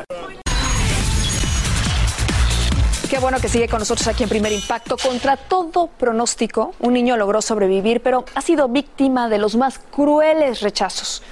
Qué 3.09 3.19
bueno 3.19 3.39
que 3.39 3.47
sigue 3.47 3.69
con 3.69 3.79
nosotros 3.79 4.05
aquí 4.09 4.23
en 4.23 4.29
Primer 4.29 4.51
Impacto. 4.51 4.97
Contra 4.97 5.37
todo 5.37 5.87
pronóstico, 5.87 6.73
un 6.79 6.91
niño 6.91 7.15
logró 7.15 7.41
sobrevivir, 7.41 8.01
pero 8.01 8.25
ha 8.35 8.41
sido 8.41 8.67
víctima 8.67 9.29
de 9.29 9.37
los 9.37 9.55
más 9.55 9.79
crueles 9.79 10.59
rechazos. 10.59 11.23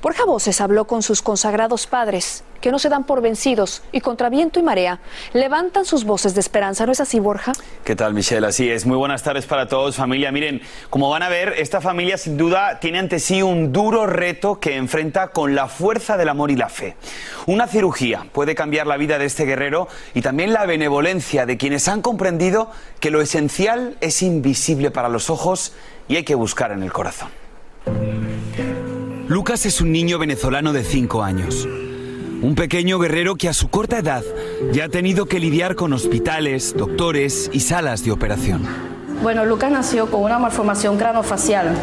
Borja 0.00 0.24
Voces 0.26 0.60
habló 0.60 0.86
con 0.86 1.02
sus 1.02 1.22
consagrados 1.22 1.88
padres, 1.88 2.44
que 2.64 2.72
no 2.72 2.78
se 2.78 2.88
dan 2.88 3.04
por 3.04 3.20
vencidos 3.20 3.82
y 3.92 4.00
contra 4.00 4.30
viento 4.30 4.58
y 4.58 4.62
marea 4.62 4.98
levantan 5.34 5.84
sus 5.84 6.04
voces 6.04 6.34
de 6.34 6.40
esperanza. 6.40 6.86
¿No 6.86 6.92
es 6.92 7.00
así, 7.00 7.20
Borja? 7.20 7.52
¿Qué 7.84 7.94
tal, 7.94 8.14
Michelle? 8.14 8.46
Así 8.46 8.70
es. 8.70 8.86
Muy 8.86 8.96
buenas 8.96 9.22
tardes 9.22 9.44
para 9.44 9.68
todos, 9.68 9.96
familia. 9.96 10.32
Miren, 10.32 10.62
como 10.88 11.10
van 11.10 11.22
a 11.22 11.28
ver, 11.28 11.56
esta 11.58 11.82
familia 11.82 12.16
sin 12.16 12.38
duda 12.38 12.80
tiene 12.80 13.00
ante 13.00 13.20
sí 13.20 13.42
un 13.42 13.70
duro 13.70 14.06
reto 14.06 14.60
que 14.60 14.76
enfrenta 14.76 15.28
con 15.28 15.54
la 15.54 15.68
fuerza 15.68 16.16
del 16.16 16.30
amor 16.30 16.50
y 16.50 16.56
la 16.56 16.70
fe. 16.70 16.96
Una 17.44 17.66
cirugía 17.66 18.24
puede 18.32 18.54
cambiar 18.54 18.86
la 18.86 18.96
vida 18.96 19.18
de 19.18 19.26
este 19.26 19.44
guerrero 19.44 19.86
y 20.14 20.22
también 20.22 20.54
la 20.54 20.64
benevolencia 20.64 21.44
de 21.44 21.58
quienes 21.58 21.86
han 21.86 22.00
comprendido 22.00 22.70
que 22.98 23.10
lo 23.10 23.20
esencial 23.20 23.98
es 24.00 24.22
invisible 24.22 24.90
para 24.90 25.10
los 25.10 25.28
ojos 25.28 25.74
y 26.08 26.16
hay 26.16 26.24
que 26.24 26.34
buscar 26.34 26.72
en 26.72 26.82
el 26.82 26.94
corazón. 26.94 27.28
Lucas 29.28 29.66
es 29.66 29.82
un 29.82 29.92
niño 29.92 30.18
venezolano 30.18 30.72
de 30.72 30.82
5 30.82 31.22
años. 31.22 31.68
Un 32.44 32.56
pequeño 32.56 32.98
guerrero 32.98 33.36
que 33.36 33.48
a 33.48 33.54
su 33.54 33.70
corta 33.70 33.98
edad 34.00 34.22
ya 34.70 34.84
ha 34.84 34.88
tenido 34.90 35.24
que 35.24 35.40
lidiar 35.40 35.76
con 35.76 35.94
hospitales, 35.94 36.74
doctores 36.76 37.48
y 37.54 37.60
salas 37.60 38.04
de 38.04 38.12
operación. 38.12 38.66
Bueno, 39.22 39.46
Lucas 39.46 39.72
nació 39.72 40.10
con 40.10 40.20
una 40.20 40.38
malformación 40.38 40.98
cranofacial. 40.98 41.74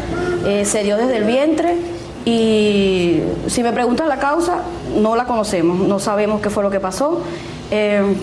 Eh, 0.46 0.64
se 0.64 0.84
dio 0.84 0.96
desde 0.96 1.16
el 1.16 1.24
vientre 1.24 1.78
y 2.24 3.22
si 3.48 3.64
me 3.64 3.72
preguntan 3.72 4.08
la 4.08 4.20
causa, 4.20 4.62
no 4.96 5.16
la 5.16 5.24
conocemos, 5.24 5.80
no 5.80 5.98
sabemos 5.98 6.40
qué 6.40 6.48
fue 6.48 6.62
lo 6.62 6.70
que 6.70 6.78
pasó. 6.78 7.24
Eh, 7.72 8.14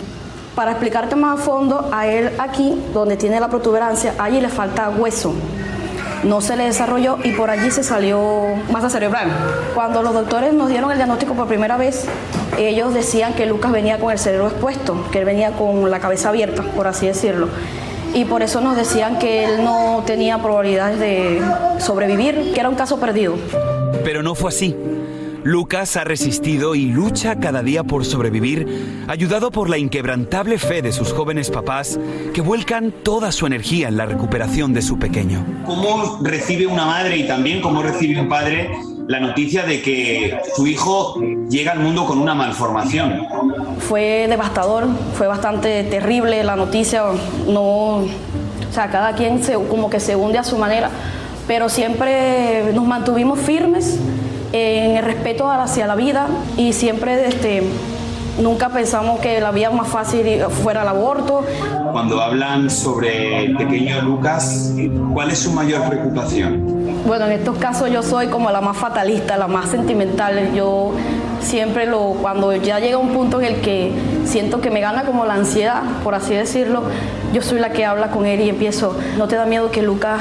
para 0.55 0.71
explicarte 0.71 1.17
más 1.17 1.41
a 1.41 1.43
fondo, 1.43 1.89
a 1.91 2.07
él 2.07 2.29
aquí, 2.39 2.73
donde 2.93 3.17
tiene 3.17 3.41
la 3.41 3.49
protuberancia, 3.49 4.15
allí 4.17 4.39
le 4.39 4.47
falta 4.47 4.89
hueso. 4.89 5.33
No 6.23 6.41
se 6.41 6.55
le 6.55 6.65
desarrolló 6.65 7.17
y 7.23 7.31
por 7.31 7.49
allí 7.49 7.71
se 7.71 7.83
salió 7.83 8.55
masa 8.71 8.89
cerebral. 8.89 9.29
Cuando 9.73 10.03
los 10.03 10.13
doctores 10.13 10.53
nos 10.53 10.69
dieron 10.69 10.91
el 10.91 10.97
diagnóstico 10.97 11.33
por 11.33 11.47
primera 11.47 11.77
vez, 11.77 12.05
ellos 12.57 12.93
decían 12.93 13.33
que 13.33 13.45
Lucas 13.45 13.71
venía 13.71 13.99
con 13.99 14.11
el 14.11 14.19
cerebro 14.19 14.47
expuesto, 14.47 15.05
que 15.11 15.19
él 15.19 15.25
venía 15.25 15.51
con 15.51 15.89
la 15.89 15.99
cabeza 15.99 16.29
abierta, 16.29 16.63
por 16.75 16.87
así 16.87 17.07
decirlo 17.07 17.47
y 18.13 18.25
por 18.25 18.41
eso 18.41 18.61
nos 18.61 18.75
decían 18.75 19.19
que 19.19 19.45
él 19.45 19.63
no 19.63 20.03
tenía 20.05 20.39
probabilidades 20.41 20.99
de 20.99 21.41
sobrevivir, 21.79 22.53
que 22.53 22.59
era 22.59 22.69
un 22.69 22.75
caso 22.75 22.99
perdido. 22.99 23.35
Pero 24.03 24.23
no 24.23 24.35
fue 24.35 24.49
así. 24.49 24.75
Lucas 25.43 25.95
ha 25.95 26.03
resistido 26.03 26.75
y 26.75 26.85
lucha 26.85 27.39
cada 27.39 27.63
día 27.63 27.83
por 27.83 28.03
sobrevivir, 28.05 29.05
ayudado 29.07 29.51
por 29.51 29.69
la 29.69 29.77
inquebrantable 29.77 30.57
fe 30.57 30.81
de 30.81 30.91
sus 30.91 31.13
jóvenes 31.13 31.49
papás 31.49 31.99
que 32.33 32.41
vuelcan 32.41 32.91
toda 33.03 33.31
su 33.31 33.45
energía 33.45 33.87
en 33.87 33.97
la 33.97 34.05
recuperación 34.05 34.73
de 34.73 34.81
su 34.81 34.99
pequeño. 34.99 35.45
¿Cómo 35.65 36.19
recibe 36.21 36.67
una 36.67 36.85
madre 36.85 37.17
y 37.17 37.27
también 37.27 37.61
cómo 37.61 37.81
recibe 37.81 38.19
un 38.19 38.27
padre 38.27 38.69
la 39.07 39.19
noticia 39.19 39.63
de 39.63 39.81
que 39.81 40.39
su 40.55 40.67
hijo 40.67 41.15
llega 41.49 41.71
al 41.71 41.79
mundo 41.79 42.05
con 42.05 42.19
una 42.19 42.35
malformación? 42.35 43.25
Fue 43.79 44.27
devastador, 44.29 44.87
fue 45.13 45.27
bastante 45.27 45.83
terrible 45.85 46.43
la 46.43 46.55
noticia, 46.55 47.03
no, 47.47 47.61
o 47.95 48.07
sea, 48.71 48.89
cada 48.91 49.15
quien 49.15 49.41
se, 49.41 49.53
como 49.53 49.89
que 49.89 49.99
se 49.99 50.15
hunde 50.15 50.37
a 50.37 50.43
su 50.43 50.57
manera, 50.57 50.91
pero 51.47 51.69
siempre 51.69 52.71
nos 52.73 52.85
mantuvimos 52.85 53.39
firmes 53.39 53.99
en 54.51 54.97
el 54.97 55.03
respeto 55.03 55.49
hacia 55.49 55.87
la 55.87 55.95
vida 55.95 56.27
y 56.57 56.73
siempre 56.73 57.27
este, 57.27 57.63
nunca 58.39 58.69
pensamos 58.69 59.19
que 59.19 59.39
la 59.39 59.51
vía 59.51 59.69
más 59.69 59.87
fácil 59.87 60.41
fuera 60.63 60.81
el 60.81 60.87
aborto. 60.87 61.43
Cuando 61.91 62.21
hablan 62.21 62.69
sobre 62.69 63.45
el 63.45 63.55
pequeño 63.55 64.01
Lucas, 64.01 64.73
¿cuál 65.13 65.31
es 65.31 65.39
su 65.39 65.51
mayor 65.51 65.87
preocupación? 65.89 66.79
Bueno, 67.05 67.25
en 67.25 67.33
estos 67.33 67.57
casos 67.57 67.89
yo 67.91 68.03
soy 68.03 68.27
como 68.27 68.51
la 68.51 68.61
más 68.61 68.77
fatalista, 68.77 69.37
la 69.37 69.47
más 69.47 69.69
sentimental. 69.69 70.53
Yo 70.53 70.91
siempre 71.41 71.85
lo, 71.85 72.15
cuando 72.21 72.53
ya 72.55 72.79
llega 72.79 72.97
un 72.97 73.09
punto 73.09 73.39
en 73.39 73.55
el 73.55 73.61
que 73.61 73.93
siento 74.25 74.61
que 74.61 74.69
me 74.69 74.81
gana 74.81 75.03
como 75.03 75.25
la 75.25 75.35
ansiedad, 75.35 75.83
por 76.03 76.13
así 76.13 76.33
decirlo, 76.33 76.83
yo 77.33 77.41
soy 77.41 77.59
la 77.59 77.69
que 77.69 77.85
habla 77.85 78.09
con 78.09 78.25
él 78.25 78.41
y 78.41 78.49
empiezo, 78.49 78.95
no 79.17 79.27
te 79.27 79.35
da 79.35 79.45
miedo 79.45 79.71
que 79.71 79.81
Lucas 79.81 80.19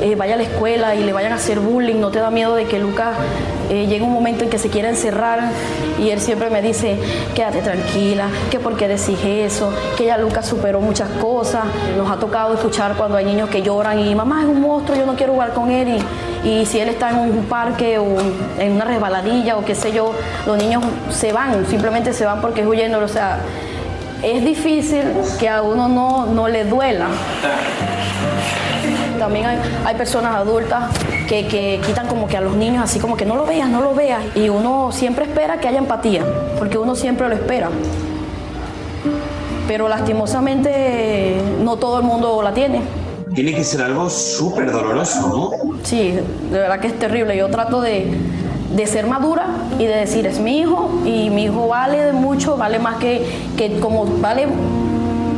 eh, 0.00 0.14
vaya 0.16 0.34
a 0.34 0.36
la 0.36 0.42
escuela 0.42 0.94
y 0.94 1.04
le 1.04 1.12
vayan 1.12 1.32
a 1.32 1.36
hacer 1.36 1.60
bullying, 1.60 2.00
no 2.00 2.10
te 2.10 2.18
da 2.18 2.30
miedo 2.30 2.54
de 2.54 2.64
que 2.64 2.78
Lucas 2.78 3.16
eh, 3.70 3.86
llegue 3.86 4.02
un 4.02 4.12
momento 4.12 4.44
en 4.44 4.50
que 4.50 4.58
se 4.58 4.68
quiera 4.68 4.88
encerrar 4.88 5.50
y 6.00 6.10
él 6.10 6.20
siempre 6.20 6.50
me 6.50 6.62
dice, 6.62 6.98
quédate 7.34 7.60
tranquila, 7.60 8.26
que 8.50 8.58
por 8.58 8.76
qué 8.76 8.88
decís 8.88 9.18
eso, 9.24 9.72
que 9.96 10.06
ya 10.06 10.18
Lucas 10.18 10.46
superó 10.46 10.80
muchas 10.80 11.08
cosas, 11.20 11.64
nos 11.96 12.10
ha 12.10 12.16
tocado 12.16 12.54
escuchar 12.54 12.94
cuando 12.96 13.16
hay 13.16 13.24
niños 13.24 13.48
que 13.50 13.62
lloran 13.62 13.98
y 13.98 14.14
mamá 14.14 14.42
es 14.42 14.48
un 14.48 14.60
monstruo, 14.60 14.96
yo 14.98 15.06
no 15.06 15.14
quiero 15.14 15.34
jugar 15.34 15.52
con 15.52 15.70
él 15.70 16.00
y, 16.44 16.48
y 16.48 16.66
si 16.66 16.80
él 16.80 16.88
está 16.88 17.10
en 17.10 17.18
un 17.18 17.44
parque 17.44 17.98
o 17.98 18.06
en 18.58 18.72
una 18.72 18.84
resbaladilla 18.84 19.56
o 19.56 19.64
qué 19.64 19.74
sé 19.74 19.92
yo, 19.92 20.12
los 20.46 20.56
niños 20.56 20.82
se 21.10 21.32
van, 21.32 21.66
simplemente 21.66 22.12
se 22.12 22.24
van 22.24 22.40
porque 22.40 22.62
es 22.62 22.66
huyendo, 22.66 22.98
o 22.98 23.08
sea, 23.08 23.40
es 24.22 24.44
difícil 24.44 25.02
que 25.38 25.48
a 25.48 25.62
uno 25.62 25.88
no, 25.88 26.26
no 26.26 26.48
le 26.48 26.64
duela. 26.64 27.08
También 29.18 29.46
hay, 29.46 29.58
hay 29.84 29.94
personas 29.96 30.34
adultas 30.36 30.90
que, 31.28 31.46
que, 31.46 31.80
quitan 31.84 32.06
como 32.06 32.28
que 32.28 32.36
a 32.36 32.40
los 32.40 32.54
niños 32.54 32.84
así 32.84 33.00
como 33.00 33.16
que 33.16 33.26
no 33.26 33.34
lo 33.34 33.44
veas, 33.44 33.68
no 33.68 33.80
lo 33.80 33.94
veas. 33.94 34.22
Y 34.34 34.48
uno 34.48 34.90
siempre 34.92 35.24
espera 35.24 35.60
que 35.60 35.68
haya 35.68 35.78
empatía, 35.78 36.24
porque 36.58 36.78
uno 36.78 36.94
siempre 36.94 37.28
lo 37.28 37.34
espera. 37.34 37.68
Pero 39.66 39.88
lastimosamente 39.88 41.40
no 41.62 41.76
todo 41.76 41.98
el 41.98 42.04
mundo 42.04 42.40
la 42.42 42.54
tiene. 42.54 42.80
Tiene 43.34 43.54
que 43.54 43.62
ser 43.62 43.82
algo 43.82 44.08
súper 44.08 44.72
doloroso, 44.72 45.28
¿no? 45.28 45.74
Sí, 45.82 46.18
de 46.50 46.58
verdad 46.58 46.80
que 46.80 46.86
es 46.88 46.98
terrible. 46.98 47.36
Yo 47.36 47.48
trato 47.48 47.80
de, 47.80 48.10
de 48.74 48.86
ser 48.86 49.06
madura 49.06 49.46
y 49.78 49.84
de 49.84 49.96
decir, 49.96 50.26
es 50.26 50.40
mi 50.40 50.58
hijo 50.58 50.90
y 51.04 51.30
mi 51.30 51.44
hijo 51.44 51.68
vale 51.68 52.12
mucho, 52.12 52.56
vale 52.56 52.78
más 52.78 52.96
que, 52.96 53.26
que 53.56 53.80
como 53.80 54.04
vale 54.20 54.46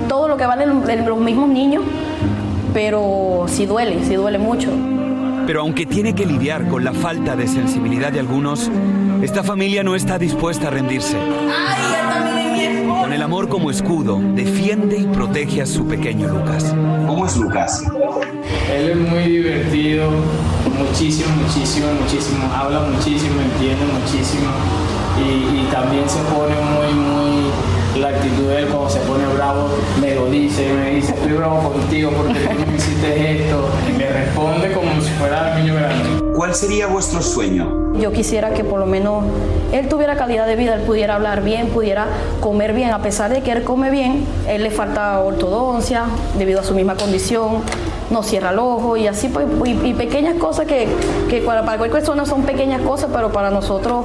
todo 0.08 0.28
lo 0.28 0.36
que 0.36 0.46
valen 0.46 1.06
los 1.06 1.18
mismos 1.18 1.48
niños, 1.48 1.84
pero 2.74 3.44
sí 3.48 3.66
duele, 3.66 4.04
sí 4.04 4.14
duele 4.14 4.38
mucho. 4.38 4.70
Pero 5.46 5.60
aunque 5.62 5.86
tiene 5.86 6.14
que 6.14 6.26
lidiar 6.26 6.68
con 6.68 6.84
la 6.84 6.92
falta 6.92 7.36
de 7.36 7.48
sensibilidad 7.48 8.12
de 8.12 8.20
algunos, 8.20 8.70
esta 9.22 9.42
familia 9.42 9.82
no 9.82 9.94
está 9.94 10.18
dispuesta 10.18 10.68
a 10.68 10.70
rendirse. 10.70 11.16
Con 13.02 13.12
el 13.12 13.22
amor 13.22 13.48
como 13.48 13.70
escudo, 13.70 14.20
defiende 14.34 14.96
y 14.98 15.04
protege 15.06 15.62
a 15.62 15.66
su 15.66 15.86
pequeño 15.86 16.28
Lucas. 16.28 16.74
¿Cómo 17.06 17.26
es 17.26 17.36
Lucas? 17.36 17.82
Él 18.72 18.90
es 18.90 18.96
muy 18.96 19.24
divertido, 19.24 20.10
muchísimo, 20.68 21.31
muchísimo, 21.37 21.87
muchísimo. 22.01 22.51
Habla 22.55 22.81
muchísimo, 22.81 23.40
entiende 23.40 23.85
muchísimo. 23.87 24.51
Y, 25.18 25.61
y 25.61 25.68
también 25.70 26.09
se 26.09 26.20
pone 26.23 26.55
muy, 26.55 26.94
muy 26.94 27.51
la 27.99 28.09
actitud 28.09 28.49
de 28.49 28.61
él 28.61 28.66
cuando 28.68 28.88
se 28.88 29.01
pone 29.01 29.27
bravo, 29.35 29.68
me 30.01 30.14
lo 30.14 30.27
dice, 30.31 30.73
me 30.73 30.90
dice, 30.94 31.12
estoy 31.12 31.33
bravo 31.33 31.73
contigo 31.73 32.11
porque 32.16 32.35
tú 32.38 32.70
me 32.70 32.77
hiciste 32.77 33.42
esto, 33.42 33.68
y 33.88 33.92
me 33.99 34.09
responde 34.09 34.73
como 34.73 35.01
si 35.01 35.11
fuera 35.11 35.57
el 35.57 35.64
niño 35.64 35.75
grande. 35.75 36.33
¿Cuál 36.35 36.55
sería 36.55 36.87
vuestro 36.87 37.20
sueño? 37.20 37.92
Yo 37.94 38.12
quisiera 38.12 38.55
que 38.55 38.64
por 38.64 38.79
lo 38.79 38.87
menos 38.87 39.25
él 39.73 39.88
tuviera 39.88 40.16
calidad 40.16 40.46
de 40.46 40.57
vida, 40.57 40.75
él 40.75 40.83
pudiera 40.83 41.16
hablar 41.16 41.42
bien, 41.42 41.68
pudiera 41.68 42.07
comer 42.40 42.73
bien, 42.73 42.90
a 42.90 43.03
pesar 43.03 43.31
de 43.31 43.42
que 43.42 43.53
él 43.53 43.64
come 43.64 43.90
bien, 43.90 44.25
él 44.49 44.62
le 44.62 44.70
falta 44.70 45.20
ortodoncia 45.20 46.05
debido 46.38 46.61
a 46.61 46.64
su 46.64 46.75
misma 46.75 46.94
condición, 46.94 47.62
no 48.11 48.23
cierra 48.23 48.51
el 48.51 48.59
ojo 48.59 48.96
y 48.96 49.07
así, 49.07 49.29
pues, 49.29 49.46
y, 49.64 49.70
y 49.88 49.94
pequeñas 49.94 50.37
cosas 50.37 50.66
que, 50.66 50.88
que 51.29 51.40
para, 51.40 51.64
para 51.64 51.79
cualquier 51.79 52.03
persona 52.03 52.27
son 52.27 52.42
pequeñas 52.42 52.83
cosas, 52.83 53.11
pero 53.12 53.31
para 53.33 53.51
nosotros 53.51 54.05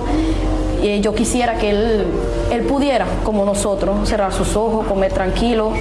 eh, 0.81 1.01
yo 1.01 1.15
quisiera 1.15 1.57
que 1.57 1.71
él, 1.71 2.05
él 2.51 2.61
pudiera, 2.61 3.05
como 3.23 3.45
nosotros, 3.45 4.07
cerrar 4.07 4.31
sus 4.31 4.55
ojos, 4.55 4.85
comer 4.87 5.11
tranquilo. 5.11 5.71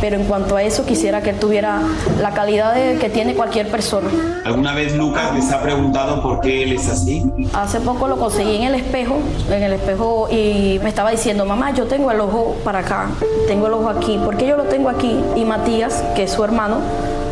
Pero 0.00 0.14
en 0.14 0.24
cuanto 0.24 0.54
a 0.56 0.62
eso, 0.62 0.86
quisiera 0.86 1.22
que 1.22 1.30
él 1.30 1.40
tuviera 1.40 1.80
la 2.20 2.30
calidad 2.30 2.72
de, 2.72 2.98
que 2.98 3.10
tiene 3.10 3.34
cualquier 3.34 3.68
persona. 3.68 4.08
¿Alguna 4.44 4.72
vez 4.72 4.94
Lucas 4.94 5.34
les 5.34 5.50
ha 5.50 5.60
preguntado 5.60 6.22
por 6.22 6.40
qué 6.40 6.62
él 6.62 6.72
es 6.72 6.88
así? 6.88 7.28
Hace 7.52 7.80
poco 7.80 8.06
lo 8.06 8.16
conseguí 8.16 8.56
en 8.56 8.62
el 8.62 8.74
espejo, 8.76 9.16
en 9.50 9.62
el 9.62 9.72
espejo, 9.72 10.28
y 10.30 10.78
me 10.84 10.88
estaba 10.88 11.10
diciendo, 11.10 11.44
mamá, 11.44 11.72
yo 11.74 11.86
tengo 11.86 12.12
el 12.12 12.20
ojo 12.20 12.56
para 12.62 12.80
acá, 12.80 13.08
tengo 13.48 13.66
el 13.66 13.72
ojo 13.72 13.88
aquí, 13.88 14.20
¿por 14.24 14.36
qué 14.36 14.46
yo 14.46 14.56
lo 14.56 14.64
tengo 14.64 14.88
aquí? 14.88 15.18
Y 15.34 15.44
Matías, 15.44 16.04
que 16.14 16.24
es 16.24 16.30
su 16.30 16.44
hermano, 16.44 16.76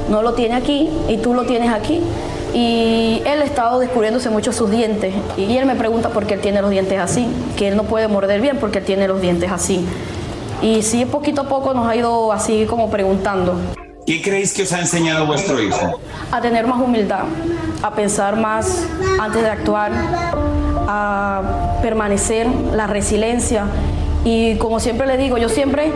no 0.09 0.23
lo 0.23 0.35
tiene 0.35 0.55
aquí 0.55 0.89
y 1.09 1.19
tú 1.19 1.35
lo 1.35 1.45
tienes 1.45 1.73
aquí 1.73 2.01
y 2.55 3.23
él 3.27 3.43
ha 3.43 3.45
estado 3.45 3.79
descubriéndose 3.79 4.31
mucho 4.31 4.53
sus 4.53 4.71
dientes 4.71 5.15
y 5.37 5.57
él 5.57 5.67
me 5.67 5.75
pregunta 5.75 6.11
por 6.11 6.27
qué 6.27 6.35
él 6.35 6.41
tiene 6.41 6.63
los 6.63 6.71
dientes 6.71 6.99
así, 6.99 7.27
que 7.57 7.69
él 7.69 7.77
no 7.77 7.85
puede 7.85 8.09
morder 8.09 8.41
bien 8.41 8.59
porque 8.59 8.79
él 8.79 8.85
tiene 8.85 9.09
los 9.09 9.21
dientes 9.21 9.51
así. 9.51 9.85
Y 10.63 10.83
sí, 10.83 11.05
poquito 11.05 11.43
a 11.43 11.49
poco 11.49 11.75
nos 11.75 11.87
ha 11.87 11.95
ido 11.95 12.33
así 12.33 12.65
como 12.65 12.91
preguntando. 12.91 13.55
¿Qué 14.07 14.23
creéis 14.23 14.55
que 14.55 14.63
os 14.63 14.73
ha 14.73 14.81
enseñado 14.81 15.27
vuestro 15.27 15.61
hijo? 15.61 16.01
A 16.31 16.41
tener 16.41 16.67
más 16.67 16.81
humildad, 16.81 17.25
a 17.83 17.91
pensar 17.95 18.37
más 18.37 18.87
antes 19.21 19.43
de 19.43 19.51
actuar, 19.51 19.93
a 20.89 21.79
permanecer, 21.83 22.47
la 22.73 22.87
resiliencia. 22.87 23.67
Y 24.27 24.57
como 24.57 24.81
siempre 24.81 25.07
le 25.07 25.17
digo, 25.17 25.39
yo 25.39 25.49
siempre 25.49 25.93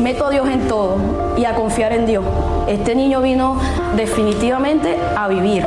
meto 0.00 0.26
a 0.26 0.30
Dios 0.30 0.48
en 0.48 0.68
todo 0.68 0.98
y 1.36 1.44
a 1.44 1.56
confiar 1.56 1.92
en 1.92 2.06
Dios. 2.06 2.24
Este 2.68 2.94
niño 2.94 3.20
vino 3.20 3.60
definitivamente 3.96 4.96
a 5.16 5.26
vivir. 5.26 5.66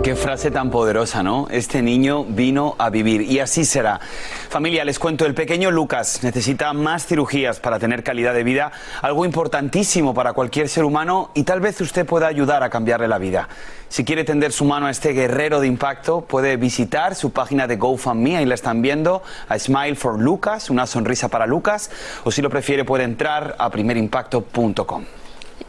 Qué 0.00 0.16
frase 0.16 0.50
tan 0.50 0.70
poderosa, 0.70 1.22
¿no? 1.22 1.46
Este 1.50 1.80
niño 1.80 2.24
vino 2.24 2.74
a 2.78 2.90
vivir 2.90 3.20
y 3.22 3.38
así 3.38 3.64
será. 3.64 4.00
Familia, 4.48 4.84
les 4.84 4.98
cuento, 4.98 5.26
el 5.26 5.34
pequeño 5.34 5.70
Lucas 5.70 6.24
necesita 6.24 6.72
más 6.72 7.06
cirugías 7.06 7.60
para 7.60 7.78
tener 7.78 8.02
calidad 8.02 8.34
de 8.34 8.42
vida, 8.42 8.72
algo 9.00 9.24
importantísimo 9.24 10.12
para 10.12 10.32
cualquier 10.32 10.68
ser 10.68 10.84
humano 10.84 11.30
y 11.34 11.44
tal 11.44 11.60
vez 11.60 11.80
usted 11.80 12.04
pueda 12.04 12.26
ayudar 12.26 12.64
a 12.64 12.70
cambiarle 12.70 13.06
la 13.06 13.18
vida. 13.18 13.48
Si 13.88 14.04
quiere 14.04 14.24
tender 14.24 14.50
su 14.50 14.64
mano 14.64 14.86
a 14.86 14.90
este 14.90 15.12
guerrero 15.12 15.60
de 15.60 15.68
impacto, 15.68 16.22
puede 16.22 16.56
visitar 16.56 17.14
su 17.14 17.30
página 17.30 17.68
de 17.68 17.76
GoFundMe, 17.76 18.38
ahí 18.38 18.46
la 18.46 18.54
están 18.54 18.82
viendo, 18.82 19.22
a 19.48 19.56
Smile 19.56 19.94
for 19.94 20.18
Lucas, 20.18 20.70
una 20.70 20.88
sonrisa 20.88 21.28
para 21.28 21.46
Lucas, 21.46 21.90
o 22.24 22.32
si 22.32 22.42
lo 22.42 22.50
prefiere 22.50 22.84
puede 22.84 23.04
entrar 23.04 23.54
a 23.58 23.70
primerimpacto.com. 23.70 25.04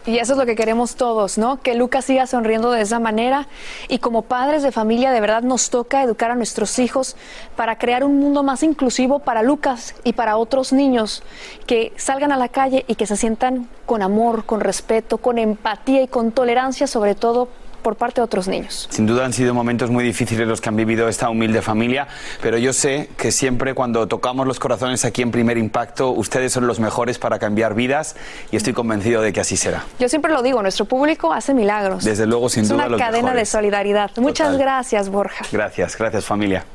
Y 0.05 0.17
eso 0.17 0.33
es 0.33 0.39
lo 0.39 0.45
que 0.45 0.55
queremos 0.55 0.95
todos, 0.95 1.37
¿no? 1.37 1.61
Que 1.61 1.75
Lucas 1.75 2.05
siga 2.05 2.27
sonriendo 2.27 2.71
de 2.71 2.81
esa 2.81 2.99
manera. 2.99 3.47
Y 3.87 3.99
como 3.99 4.23
padres 4.23 4.63
de 4.63 4.71
familia, 4.71 5.11
de 5.11 5.21
verdad 5.21 5.43
nos 5.43 5.69
toca 5.69 6.03
educar 6.03 6.31
a 6.31 6.35
nuestros 6.35 6.79
hijos 6.79 7.15
para 7.55 7.77
crear 7.77 8.03
un 8.03 8.19
mundo 8.19 8.43
más 8.43 8.63
inclusivo 8.63 9.19
para 9.19 9.43
Lucas 9.43 9.95
y 10.03 10.13
para 10.13 10.37
otros 10.37 10.73
niños 10.73 11.23
que 11.65 11.93
salgan 11.95 12.31
a 12.31 12.37
la 12.37 12.49
calle 12.49 12.85
y 12.87 12.95
que 12.95 13.07
se 13.07 13.15
sientan 13.15 13.69
con 13.85 14.01
amor, 14.01 14.45
con 14.45 14.59
respeto, 14.59 15.17
con 15.17 15.37
empatía 15.37 16.01
y 16.01 16.07
con 16.07 16.31
tolerancia, 16.31 16.87
sobre 16.87 17.15
todo 17.15 17.47
por 17.83 17.95
parte 17.95 18.21
de 18.21 18.25
otros 18.25 18.47
niños. 18.47 18.87
Sin 18.89 19.05
duda 19.05 19.25
han 19.25 19.33
sido 19.33 19.53
momentos 19.53 19.89
muy 19.91 20.03
difíciles 20.03 20.47
los 20.47 20.61
que 20.61 20.69
han 20.69 20.75
vivido 20.75 21.07
esta 21.07 21.29
humilde 21.29 21.61
familia, 21.61 22.07
pero 22.41 22.57
yo 22.57 22.73
sé 22.73 23.09
que 23.17 23.31
siempre 23.31 23.75
cuando 23.75 24.07
tocamos 24.07 24.47
los 24.47 24.59
corazones 24.59 25.05
aquí 25.05 25.21
en 25.21 25.31
Primer 25.31 25.57
Impacto, 25.57 26.09
ustedes 26.11 26.51
son 26.53 26.65
los 26.65 26.79
mejores 26.79 27.19
para 27.19 27.37
cambiar 27.37 27.75
vidas 27.75 28.15
y 28.51 28.55
estoy 28.55 28.73
convencido 28.73 29.21
de 29.21 29.33
que 29.33 29.41
así 29.41 29.57
será. 29.57 29.83
Yo 29.99 30.09
siempre 30.09 30.31
lo 30.31 30.41
digo, 30.41 30.61
nuestro 30.61 30.85
público 30.85 31.33
hace 31.33 31.53
milagros. 31.53 32.03
Desde 32.03 32.25
luego, 32.25 32.49
sin 32.49 32.63
es 32.63 32.69
duda, 32.69 32.87
una 32.87 32.97
cadena 32.97 33.17
de 33.17 33.23
mejores. 33.23 33.49
solidaridad. 33.49 34.11
Muchas 34.17 34.47
Total. 34.47 34.61
gracias, 34.61 35.09
Borja. 35.09 35.45
Gracias, 35.51 35.97
gracias 35.97 36.25
familia. 36.25 36.65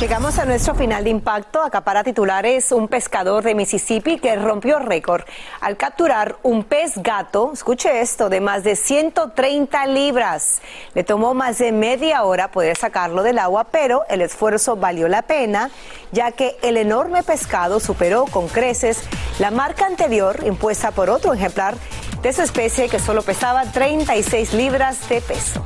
Llegamos 0.00 0.38
a 0.38 0.44
nuestro 0.44 0.74
final 0.74 1.04
de 1.04 1.10
impacto. 1.10 1.62
Acapara 1.62 2.04
titulares 2.04 2.70
un 2.70 2.86
pescador 2.86 3.42
de 3.42 3.54
Mississippi 3.54 4.18
que 4.18 4.36
rompió 4.36 4.78
récord 4.78 5.22
al 5.62 5.78
capturar 5.78 6.36
un 6.42 6.64
pez 6.64 6.98
gato, 6.98 7.52
escuche 7.54 8.02
esto, 8.02 8.28
de 8.28 8.42
más 8.42 8.62
de 8.62 8.76
130 8.76 9.86
libras. 9.86 10.60
Le 10.92 11.02
tomó 11.02 11.32
más 11.32 11.56
de 11.56 11.72
media 11.72 12.24
hora 12.24 12.50
poder 12.50 12.76
sacarlo 12.76 13.22
del 13.22 13.38
agua, 13.38 13.64
pero 13.64 14.04
el 14.10 14.20
esfuerzo 14.20 14.76
valió 14.76 15.08
la 15.08 15.22
pena, 15.22 15.70
ya 16.12 16.30
que 16.30 16.58
el 16.62 16.76
enorme 16.76 17.22
pescado 17.22 17.80
superó 17.80 18.26
con 18.26 18.48
creces 18.48 19.02
la 19.38 19.50
marca 19.50 19.86
anterior 19.86 20.40
impuesta 20.44 20.90
por 20.90 21.08
otro 21.08 21.32
ejemplar 21.32 21.74
de 22.20 22.34
su 22.34 22.42
especie 22.42 22.90
que 22.90 22.98
solo 22.98 23.22
pesaba 23.22 23.64
36 23.72 24.52
libras 24.52 25.08
de 25.08 25.22
peso. 25.22 25.64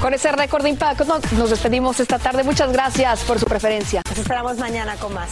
Con 0.00 0.14
ese 0.14 0.32
récord 0.32 0.62
de 0.62 0.70
impacto 0.70 1.04
no- 1.04 1.20
nos 1.36 1.50
despedimos 1.50 2.00
esta 2.00 2.18
tarde. 2.18 2.42
Muchas 2.42 2.72
gracias 2.72 3.20
por 3.24 3.38
su 3.38 3.44
preferencia. 3.46 4.02
Nos 4.08 4.18
esperamos 4.18 4.56
mañana 4.58 4.96
con 4.96 5.12
más. 5.12 5.30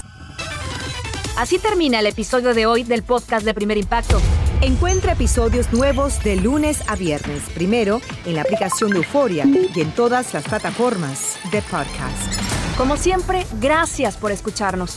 Así 1.37 1.59
termina 1.59 2.00
el 2.00 2.07
episodio 2.07 2.52
de 2.52 2.66
hoy 2.66 2.83
del 2.83 3.02
podcast 3.02 3.44
de 3.44 3.54
Primer 3.54 3.78
Impacto. 3.78 4.20
Encuentra 4.61 5.12
episodios 5.12 5.72
nuevos 5.72 6.22
de 6.24 6.37
lunes 6.37 6.83
a 6.88 6.96
viernes, 6.96 7.42
primero 7.54 8.00
en 8.26 8.35
la 8.35 8.42
aplicación 8.42 8.90
de 8.90 8.96
Euforia 8.98 9.44
y 9.46 9.81
en 9.81 9.92
todas 9.92 10.35
las 10.35 10.44
plataformas 10.44 11.38
de 11.52 11.62
podcast. 11.62 12.35
Como 12.76 12.96
siempre, 12.96 13.46
gracias 13.61 14.16
por 14.16 14.33
escucharnos. 14.33 14.96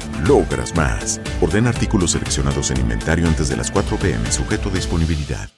logras 0.27 0.75
más. 0.75 1.21
Ordena 1.41 1.69
artículos 1.69 2.11
seleccionados 2.11 2.71
en 2.71 2.79
inventario 2.79 3.27
antes 3.27 3.49
de 3.49 3.57
las 3.57 3.71
4 3.71 3.97
pm, 3.97 4.31
sujeto 4.31 4.69
a 4.69 4.73
disponibilidad. 4.73 5.49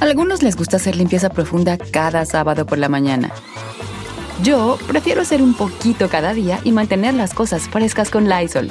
Algunos 0.00 0.42
les 0.42 0.56
gusta 0.56 0.76
hacer 0.76 0.96
limpieza 0.96 1.30
profunda 1.30 1.78
cada 1.78 2.24
sábado 2.24 2.66
por 2.66 2.78
la 2.78 2.88
mañana. 2.88 3.32
Yo 4.42 4.78
prefiero 4.86 5.20
hacer 5.20 5.42
un 5.42 5.54
poquito 5.54 6.08
cada 6.08 6.32
día 6.32 6.60
y 6.64 6.72
mantener 6.72 7.14
las 7.14 7.34
cosas 7.34 7.68
frescas 7.68 8.10
con 8.10 8.28
Lysol. 8.28 8.70